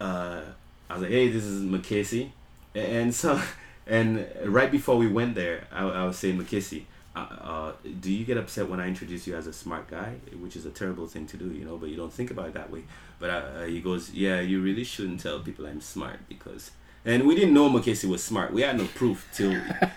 [0.00, 0.42] uh,
[0.88, 2.30] I was like, "Hey, this is McCasey,"
[2.74, 3.40] and so,
[3.86, 8.24] and right before we went there, I, I was saying, McCasey, uh, uh, do you
[8.24, 11.26] get upset when I introduce you as a smart guy, which is a terrible thing
[11.28, 11.76] to do, you know?
[11.78, 12.84] But you don't think about it that way.
[13.18, 16.72] But uh, he goes, "Yeah, you really shouldn't tell people I'm smart because."
[17.06, 18.52] And we didn't know McCasey was smart.
[18.52, 19.54] We had no proof till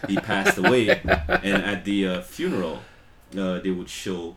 [0.07, 0.89] he passed away.
[1.27, 2.81] And at the uh, funeral,
[3.35, 4.35] uh, they would show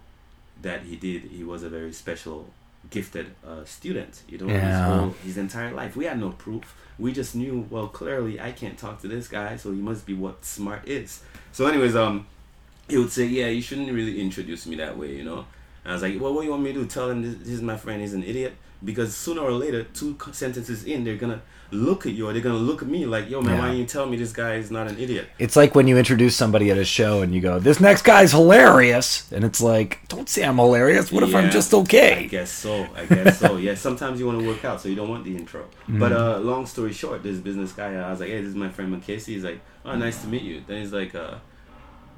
[0.62, 1.24] that he did.
[1.24, 2.48] He was a very special,
[2.90, 4.22] gifted uh, student.
[4.28, 5.96] You know, his whole his entire life.
[5.96, 6.76] We had no proof.
[6.98, 7.66] We just knew.
[7.70, 11.22] Well, clearly, I can't talk to this guy, so he must be what smart is.
[11.52, 12.26] So, anyways, um,
[12.88, 15.46] he would say, "Yeah, you shouldn't really introduce me that way," you know.
[15.84, 16.86] And I was like, "Well, what do you want me to do?
[16.86, 18.00] Tell him this, this is my friend.
[18.00, 22.28] He's an idiot." Because sooner or later, two sentences in, they're gonna look at you
[22.28, 23.70] or they're gonna look at me like, "Yo, man, why Yeah.
[23.72, 26.36] didn't you tell me this guy is not an idiot?" It's like when you introduce
[26.36, 30.28] somebody at a show and you go, "This next guy's hilarious," and it's like, "Don't
[30.28, 31.10] say I'm hilarious.
[31.10, 32.86] What if I'm just okay?" I guess so.
[32.94, 33.56] I guess so.
[33.66, 33.74] Yeah.
[33.74, 35.62] Sometimes you want to work out, so you don't want the intro.
[35.62, 35.98] Mm-hmm.
[35.98, 38.54] But uh, long story short, this business guy, uh, I was like, "Hey, this is
[38.56, 41.34] my friend McCasey." He's like, "Oh, nice to meet you." Then he's like, uh,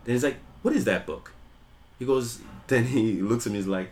[0.05, 1.33] "Then he's like, what is that book?"
[1.99, 2.39] He goes.
[2.67, 3.59] Then he looks at me.
[3.59, 3.91] He's like,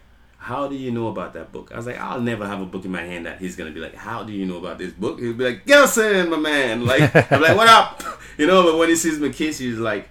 [0.51, 2.85] "How do you know about that book?" I was like, "I'll never have a book
[2.85, 5.21] in my hand that he's gonna be like, how do you know about this book?"
[5.21, 8.03] He'll be like, "Gilson, my man." Like, I'm like, "What up?"
[8.39, 8.63] You know.
[8.65, 10.09] But when he sees McCasey, he's like,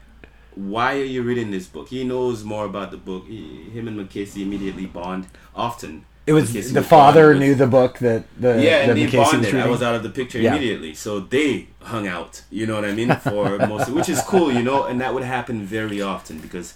[0.56, 1.88] why are you reading this book?
[1.88, 3.26] He knows more about the book.
[3.28, 6.06] He, him and McCasey immediately bond often.
[6.28, 9.32] It was the father knew the book that the Yeah, that and they McCasey was
[9.32, 9.56] bonded.
[9.56, 10.52] I was out of the picture Yeah.
[10.52, 12.44] immediately, so they hung out.
[12.52, 13.16] You know what I mean?
[13.16, 16.76] For most, which is cool, you know, and that would happen very often because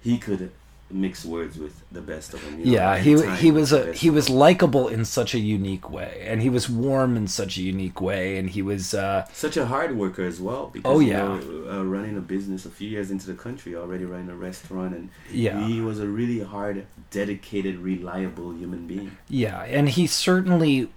[0.00, 0.50] he could
[0.92, 2.58] mix words with the best of them.
[2.60, 6.24] You know, yeah, he he was a he was likable in such a unique way,
[6.26, 9.66] and he was warm in such a unique way, and he was uh, such a
[9.66, 10.70] hard worker as well.
[10.72, 11.18] Because, Oh, you yeah.
[11.28, 14.94] know, uh, running a business a few years into the country, already running a restaurant,
[14.94, 15.66] and Yeah.
[15.66, 19.16] he was a really hard, dedicated, reliable human being.
[19.28, 20.90] yeah, and he certainly.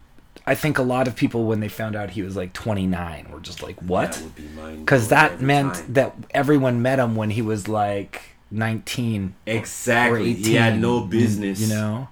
[0.45, 3.39] I think a lot of people when they found out he was like 29 were
[3.39, 4.75] just like, "What?" That would be.
[4.79, 5.93] Because that every meant time.
[5.93, 11.01] that everyone met him when he was like 19 or exactly he 18, had no
[11.01, 11.59] business.
[11.59, 12.07] you know.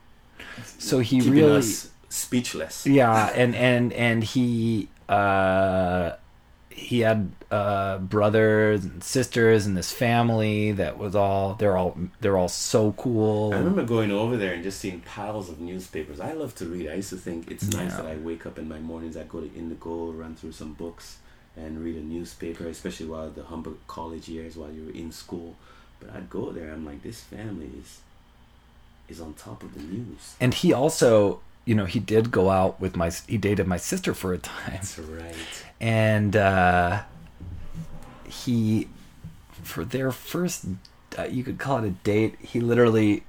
[0.77, 1.62] So he keeping really
[2.10, 2.86] speechless.
[2.86, 6.12] yeah and and and he uh
[6.69, 12.38] he had uh brothers and sisters and this family that was all they're all they're
[12.38, 16.19] all so cool I remember going over there and just seeing piles of newspapers.
[16.19, 16.89] I love to read.
[16.89, 17.97] I used to think it's nice Yeah.
[18.01, 21.17] that I wake up in my mornings, I go to Indigo, run through some books,
[21.56, 25.56] and read a newspaper, especially while the humble college years, while you were in school.
[26.02, 28.00] But I'd go there, I'm like, this family is
[29.08, 30.36] is on top of the news.
[30.40, 34.14] and he also you know he did go out with my he dated my sister
[34.14, 35.36] for a time That's right.
[35.82, 37.02] and uh
[38.28, 38.88] he
[39.62, 40.66] for their first
[41.20, 43.24] uh, you could call it a date he literally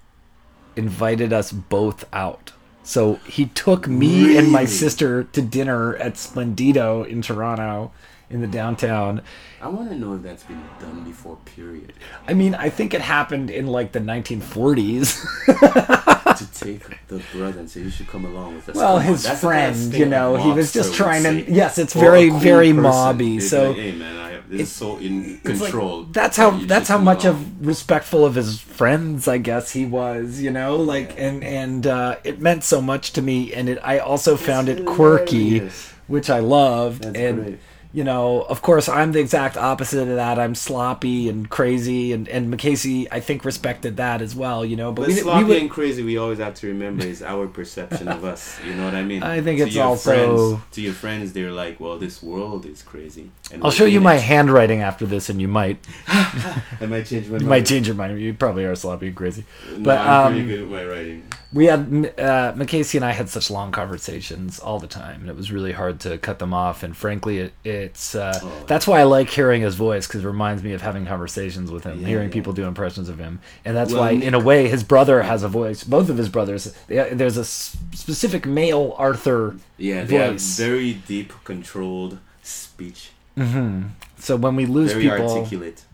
[0.76, 2.52] invited us both out
[2.84, 7.90] so he took me and my sister to dinner at splendido in toronto
[8.32, 9.20] in the downtown
[9.60, 11.92] I want to know if that's been done before, period.
[12.26, 15.06] i mean i think it happened in like the 1940s
[16.38, 18.76] to take the brother and say, you should come along with us.
[18.76, 21.50] well Come his that's the kind of friend you know he was just trying to
[21.52, 22.82] yes it's very very person.
[22.84, 26.04] mobby so like, hey man, I have, this is so in It's like- control.
[26.04, 27.36] that's how that's how much along.
[27.60, 32.16] of respectful of his friends I guess he was, you know, like and and uh,
[32.24, 35.92] it meant so much to me, and it I also found it quirky, hilarious.
[36.06, 37.58] which I loved, That's and great.
[37.94, 40.38] You know, of course, I'm the exact opposite of that.
[40.38, 44.92] I'm sloppy and crazy, and and McCasey I think respected that as well, you know.
[44.92, 47.46] But, But we, sloppy we would, and crazy, we always have to remember is our
[47.46, 48.58] perception of us.
[48.66, 49.22] You know what I mean?
[49.22, 50.10] I think To it's your also-
[50.54, 51.32] friends, to your friends.
[51.32, 53.30] They're like, well, this world is crazy.
[53.52, 54.22] And I'll show you my it.
[54.22, 55.78] handwriting after this, and you might
[56.08, 57.48] I might change my you mind.
[57.48, 58.18] might change your mind.
[58.20, 59.44] You probably are sloppy and crazy.
[59.70, 61.22] No, but, I'm um, pretty good at my writing.
[61.52, 61.80] We had
[62.18, 65.72] uh, McCasey and I had such long conversations all the time, and it was really
[65.72, 66.82] hard to cut them off.
[66.82, 70.26] And frankly, it, it's uh, Oh, that's why I like hearing his voice because it
[70.26, 72.32] reminds me of having conversations with him, Yeah, hearing yeah.
[72.34, 75.42] people do impressions of him, and that's Well, why, in a way, his brother has
[75.42, 75.84] a voice.
[75.84, 79.56] Both of his brothers, they- there's a specific male Arthur.
[79.76, 83.10] Yeah, they have very deep, controlled speech.
[83.36, 85.84] So when we lose Very people, articulate.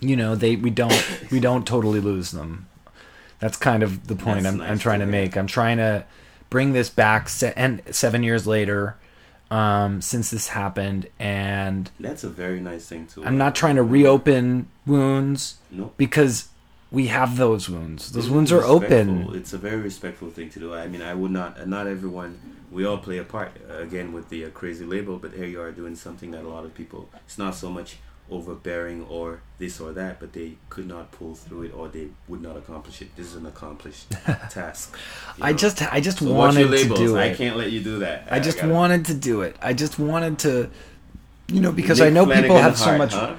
[0.00, 0.94] you know, they we don't
[1.30, 2.66] we don't totally lose them.
[3.42, 5.36] That's kind of the point I'm, nice I'm trying to to make.
[5.36, 6.04] I'm trying to
[6.48, 8.96] bring this back se- and seven years later,
[9.50, 13.24] um, since this happened, and That's a very nice thing to.
[13.24, 15.92] I'm not trying to reopen wounds No.
[15.96, 16.50] because
[16.92, 18.12] we have those wounds.
[18.12, 18.86] Those It's wounds are respectful.
[19.24, 19.34] open.
[19.36, 20.72] It's a very respectful thing to do.
[20.74, 21.66] I mean, I would not.
[21.68, 22.38] Not everyone.
[22.70, 23.50] We all play a part.
[23.68, 26.48] uh, Again, with the uh, crazy label, but here you are doing something that a
[26.48, 27.08] lot of people.
[27.26, 27.96] It's not so much
[28.36, 32.42] overbearing or this or that, but they could not pull through it or they would
[32.42, 33.08] not accomplish it.
[33.16, 34.10] This is an accomplished
[34.50, 34.96] task.
[35.40, 35.58] I know?
[35.64, 37.36] just I just So wanted to do I it.
[37.36, 38.18] can't let you do that.
[38.30, 39.56] I just gotta- wanted to do it.
[39.62, 40.70] I just wanted to,
[41.48, 43.12] you know, because Nick I know people have so much.
[43.14, 43.34] huh?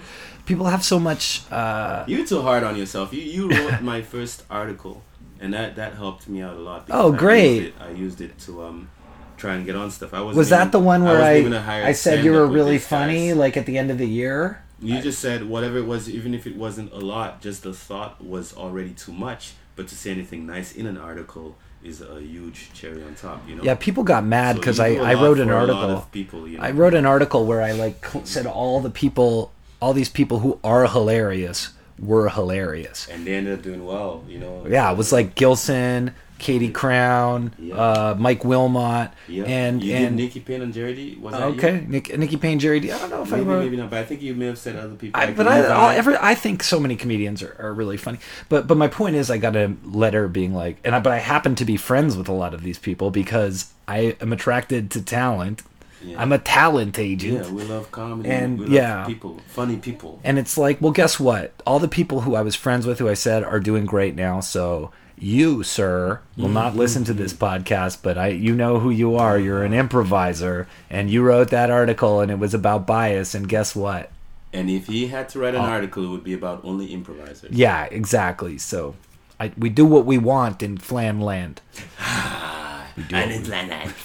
[0.46, 1.42] People have so much.
[1.52, 3.14] Uh, You're too hard on yourself.
[3.14, 4.96] You you wrote my first article,
[5.40, 6.86] and that that helped me out a lot.
[6.86, 7.64] because Oh, I used great.
[7.64, 8.90] it- I used it to um
[9.38, 10.14] try and get on stuff.
[10.14, 11.54] I was was that the one where I was
[11.92, 14.42] I, said you were really funny, like at the end of the year?
[14.84, 18.24] You just said whatever it was, even if it wasn't a lot, just the thought
[18.24, 19.54] was already too much.
[19.76, 23.48] But to say anything nice in an article is a huge cherry on top.
[23.48, 23.64] You know.
[23.64, 26.08] Yeah, people got mad because you I, I wrote an for a lot article.
[26.12, 26.64] people, you know.
[26.64, 30.60] I wrote an article where I like said all the people, all these people who
[30.64, 33.08] are hilarious were hilarious.
[33.10, 34.24] and they ended up doing well.
[34.28, 34.66] You know.
[34.68, 36.14] Yeah, it was like Gilson,
[36.44, 37.76] Katie Crown, Yeah.
[37.76, 39.46] uh, Mike Wilmot, Yeah.
[39.46, 41.18] and you and Nikki Payne and Jerry D.
[41.22, 41.56] Was that you?
[41.56, 42.82] okay, Nick, Nikki Payne, Jerry.
[42.82, 42.92] D.
[42.92, 44.76] I don't know if Maybe, I maybe not, but I think you may have said
[44.76, 45.22] other people.
[45.22, 48.18] I, like but I, I think so many comedians are, are really funny.
[48.50, 51.20] But but my point is, I got a letter being like, and I, but I
[51.20, 55.02] happen to be friends with a lot of these people because I am attracted to
[55.02, 55.64] talent.
[56.04, 56.22] Yeah.
[56.22, 57.46] I'm a talent agent.
[57.46, 58.30] Yeah, we love comedy.
[58.30, 59.06] And, we love yeah.
[59.06, 60.20] people, funny people.
[60.26, 61.54] And it's like, well, guess what?
[61.66, 64.42] All the people who I was friends with, who I said are doing great now.
[64.42, 69.16] So you, sir, will not listen to this podcast, but I, you know who you
[69.16, 69.38] are.
[69.40, 73.34] You're an improviser, and you wrote that article, and it was about bias.
[73.36, 74.12] And guess what?
[74.52, 77.50] And if he had to write an article, it would be about only improvisers.
[77.52, 77.56] Oh.
[77.56, 78.58] Yeah, exactly.
[78.58, 78.96] So
[79.40, 81.58] I, we do what we want in Flanland.
[82.96, 83.50] We do And what we- it's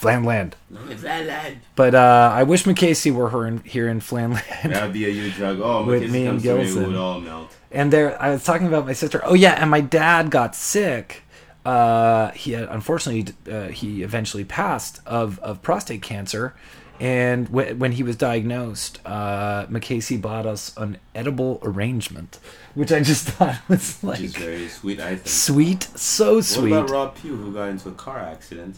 [0.00, 0.54] Flanland.
[0.70, 1.56] Flanland.
[1.76, 4.62] But uh, I wish McCasey were her in, here in Flanland.
[4.72, 5.60] That would be a huge drug.
[5.60, 6.80] Oh, With with me and comes to me, Gilson.
[6.84, 7.54] we would all melt.
[7.70, 9.20] And there, I was talking about my sister.
[9.24, 11.22] Oh yeah, and my dad got sick.
[11.64, 16.54] Uh, he had, unfortunately uh, he eventually passed of of prostate cancer,
[16.98, 22.38] and w- when he was diagnosed, uh, McCasey bought us an edible arrangement,
[22.74, 25.28] which I just thought was Which is like very sweet, I think.
[25.28, 26.70] sweet, so sweet.
[26.70, 28.76] What about Rob Pugh, who got into a car accident?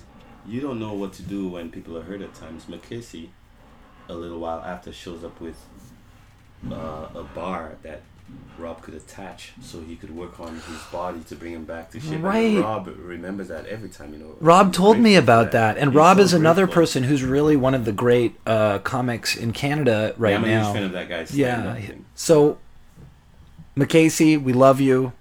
[0.48, 2.64] You don't know what to do when people are hurt at times.
[2.64, 3.28] McCasey,
[4.08, 5.56] a little while after, shows up with
[6.70, 8.00] uh, a bar that
[8.58, 12.00] Rob could attach so he could work on his body to bring him back to
[12.00, 12.12] shape.
[12.12, 12.58] And Right.
[12.60, 14.36] Rob remembers that every time, you know.
[14.38, 16.82] Rob told me about that, and He's Rob so is another grateful.
[16.82, 20.46] person who's really one of the great uh, comics in Canada right yeah, I'm a
[20.48, 20.64] now.
[20.64, 21.74] huge fan of that guy's Yeah.
[21.74, 22.04] thing.
[22.14, 22.58] So,
[23.76, 25.12] McCasey, we love you.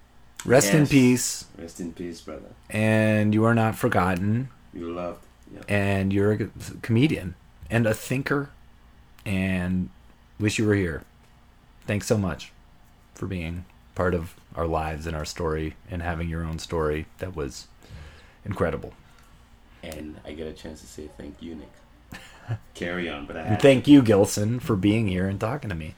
[0.46, 1.46] Rest in peace.
[1.58, 2.50] Rest in peace, brother.
[2.70, 4.50] And you are not forgotten.
[4.74, 5.24] You're loved.
[5.54, 5.62] Yeah.
[5.68, 6.50] And you're a
[6.82, 7.36] comedian
[7.70, 8.50] and a thinker.
[9.26, 9.90] And
[10.40, 11.04] wish you were here.
[11.88, 12.52] Thanks so much
[13.20, 13.66] for being
[13.96, 17.68] part of our lives and our story and having your own story that was
[18.46, 18.94] incredible.
[19.84, 22.60] And I get a chance to say thank you, Nick.
[22.74, 25.96] Carry on, but I thank you, Gilson, for being here and talking to me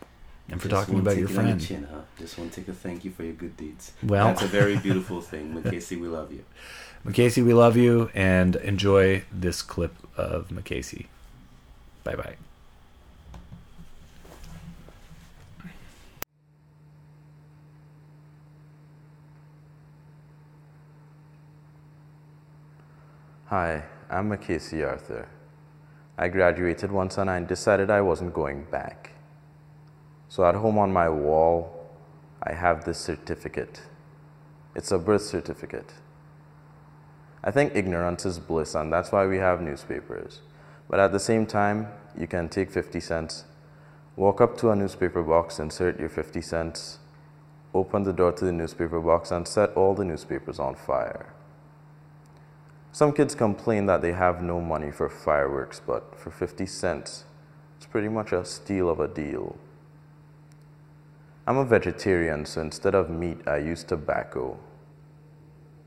[0.49, 1.61] and for Just talking about your take on the friend.
[1.61, 2.01] Chin, huh?
[2.17, 3.91] Just want to take a thank you for your good deeds.
[4.01, 5.53] Well- that's a very beautiful thing.
[5.53, 6.43] McCasey, we love you.
[7.05, 11.05] McCasey, we love you and enjoy this clip of McCasey.
[12.03, 12.35] Bye bye.
[23.51, 25.27] Hi, I'm Macasey Arthur.
[26.17, 29.11] I graduated once and I decided I wasn't going back.
[30.29, 31.89] So at home on my wall,
[32.41, 33.81] I have this certificate.
[34.73, 35.91] It's a birth certificate.
[37.43, 40.39] I think ignorance is bliss, and that's why we have newspapers.
[40.89, 43.43] But at the same time, you can take 50 cents,
[44.15, 46.99] walk up to a newspaper box, insert your 50 cents,
[47.73, 51.25] open the door to the newspaper box, and set all the newspapers on fire.
[52.93, 57.23] Some kids complain that they have no money for fireworks, but for 50 cents,
[57.77, 59.55] it's pretty much a steal of a deal.
[61.47, 64.59] I'm a vegetarian, so instead of meat, I use tobacco.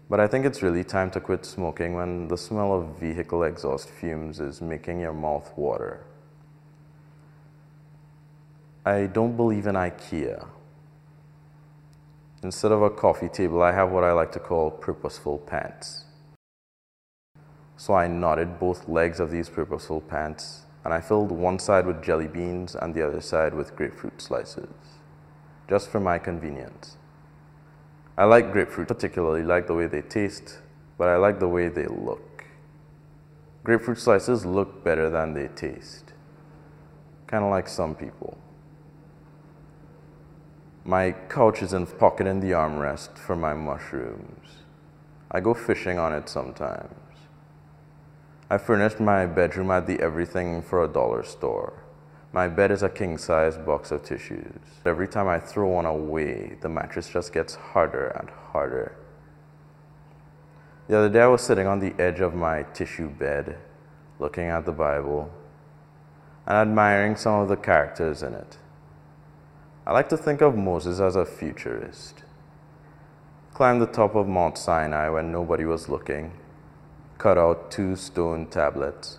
[0.08, 3.90] But I think it's really time to quit smoking when the smell of vehicle exhaust
[3.90, 6.04] fumes is making your mouth water.
[8.86, 10.46] I don't believe in IKEA.
[12.42, 16.04] Instead of a coffee table, I have what I like to call purposeful pants.
[17.76, 22.02] So I knotted both legs of these purposeful pants, and I filled one side with
[22.02, 24.68] jelly beans and the other side with grapefruit slices,
[25.68, 26.96] just for my convenience.
[28.16, 30.58] I like grapefruit, particularly like the way they taste,
[30.98, 32.44] but I like the way they look.
[33.64, 36.12] Grapefruit slices look better than they taste,
[37.26, 38.38] kind of like some people.
[40.84, 44.48] My couch is in pocket in the armrest for my mushrooms.
[45.30, 46.94] I go fishing on it sometimes.
[48.54, 51.72] I furnished my bedroom at the everything for a dollar store.
[52.32, 54.60] My bed is a king size box of tissues.
[54.86, 58.94] Every time I throw one away, the mattress just gets harder and harder.
[60.86, 63.58] The other day, I was sitting on the edge of my tissue bed,
[64.20, 65.32] looking at the Bible
[66.46, 68.56] and admiring some of the characters in it.
[69.84, 72.22] I like to think of Moses as a futurist.
[73.52, 76.30] Climbed the top of Mount Sinai when nobody was looking,
[77.24, 79.16] cut out two stone tablets,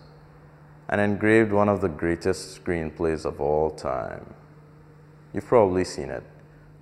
[0.87, 4.35] and engraved one of the greatest screenplays of all time.
[5.33, 6.23] You've probably seen it.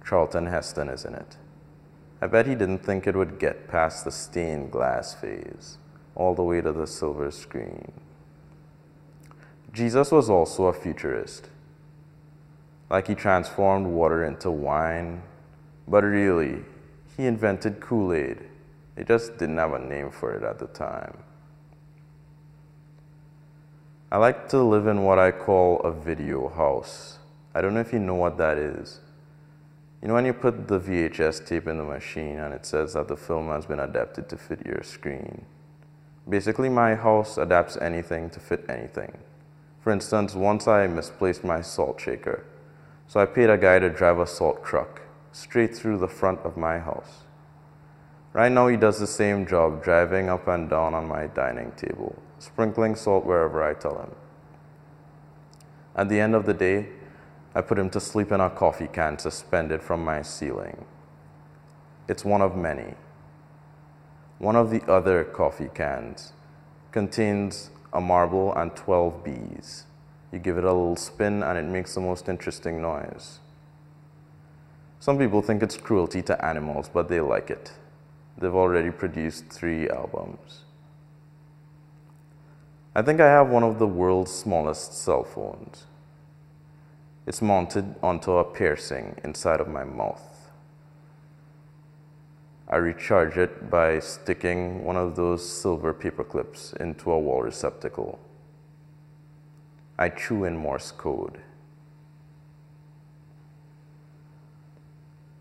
[0.05, 1.38] Charlton Heston is in it.
[2.21, 5.78] I bet he didn't think it would get past the stained glass phase,
[6.13, 7.93] all the way to the silver screen.
[9.71, 11.47] Jesus was also a futurist.
[12.89, 15.24] Like he transformed water into wine,
[15.88, 16.65] But really,
[17.15, 18.39] he invented Kool Aid.
[18.97, 21.17] He just didn't have a name for it at the time.
[24.11, 27.17] I like to live in what I call a video house.
[27.55, 28.99] I don't know if you know what that is.
[30.01, 33.07] You know when you put the VHS tape in the machine and it says that
[33.07, 35.45] the film has been adapted to fit your screen?
[36.29, 39.17] Basically, my house adapts anything to fit anything.
[39.81, 42.45] For instance, once I misplaced my salt shaker,
[43.07, 46.55] so I paid a guy to drive a salt truck straight through the front of
[46.55, 47.22] my house.
[48.34, 52.15] Right now, he does the same job driving up and down on my dining table,
[52.39, 54.15] sprinkling salt wherever I tell him.
[55.95, 56.88] At the end of the day,
[57.53, 60.86] I put him to sleep in a coffee can suspended from my ceiling.
[62.07, 62.95] It's one of many.
[64.39, 66.34] One of the other coffee cans
[66.91, 69.86] contains a marble and 12 bees.
[70.31, 73.39] You give it a little spin and it makes the most interesting noise.
[74.99, 77.73] Some people think it's cruelty to animals, but they like it.
[78.43, 80.63] They've already produced three albums.
[82.93, 85.85] I think I have one of the world's smallest cell phones.
[87.25, 90.51] It's mounted onto a piercing inside of my mouth.
[92.67, 98.19] I recharge it by sticking one of those silver paper clips into a wall receptacle.
[99.97, 101.39] I chew in Morse code.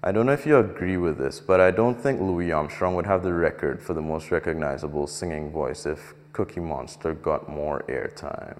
[0.04, 3.06] I don't know if you agree with this, but I don't think Louis Armstrong would
[3.06, 8.58] have the record for the most recognizable singing voice if Cookie Monster got more airtime.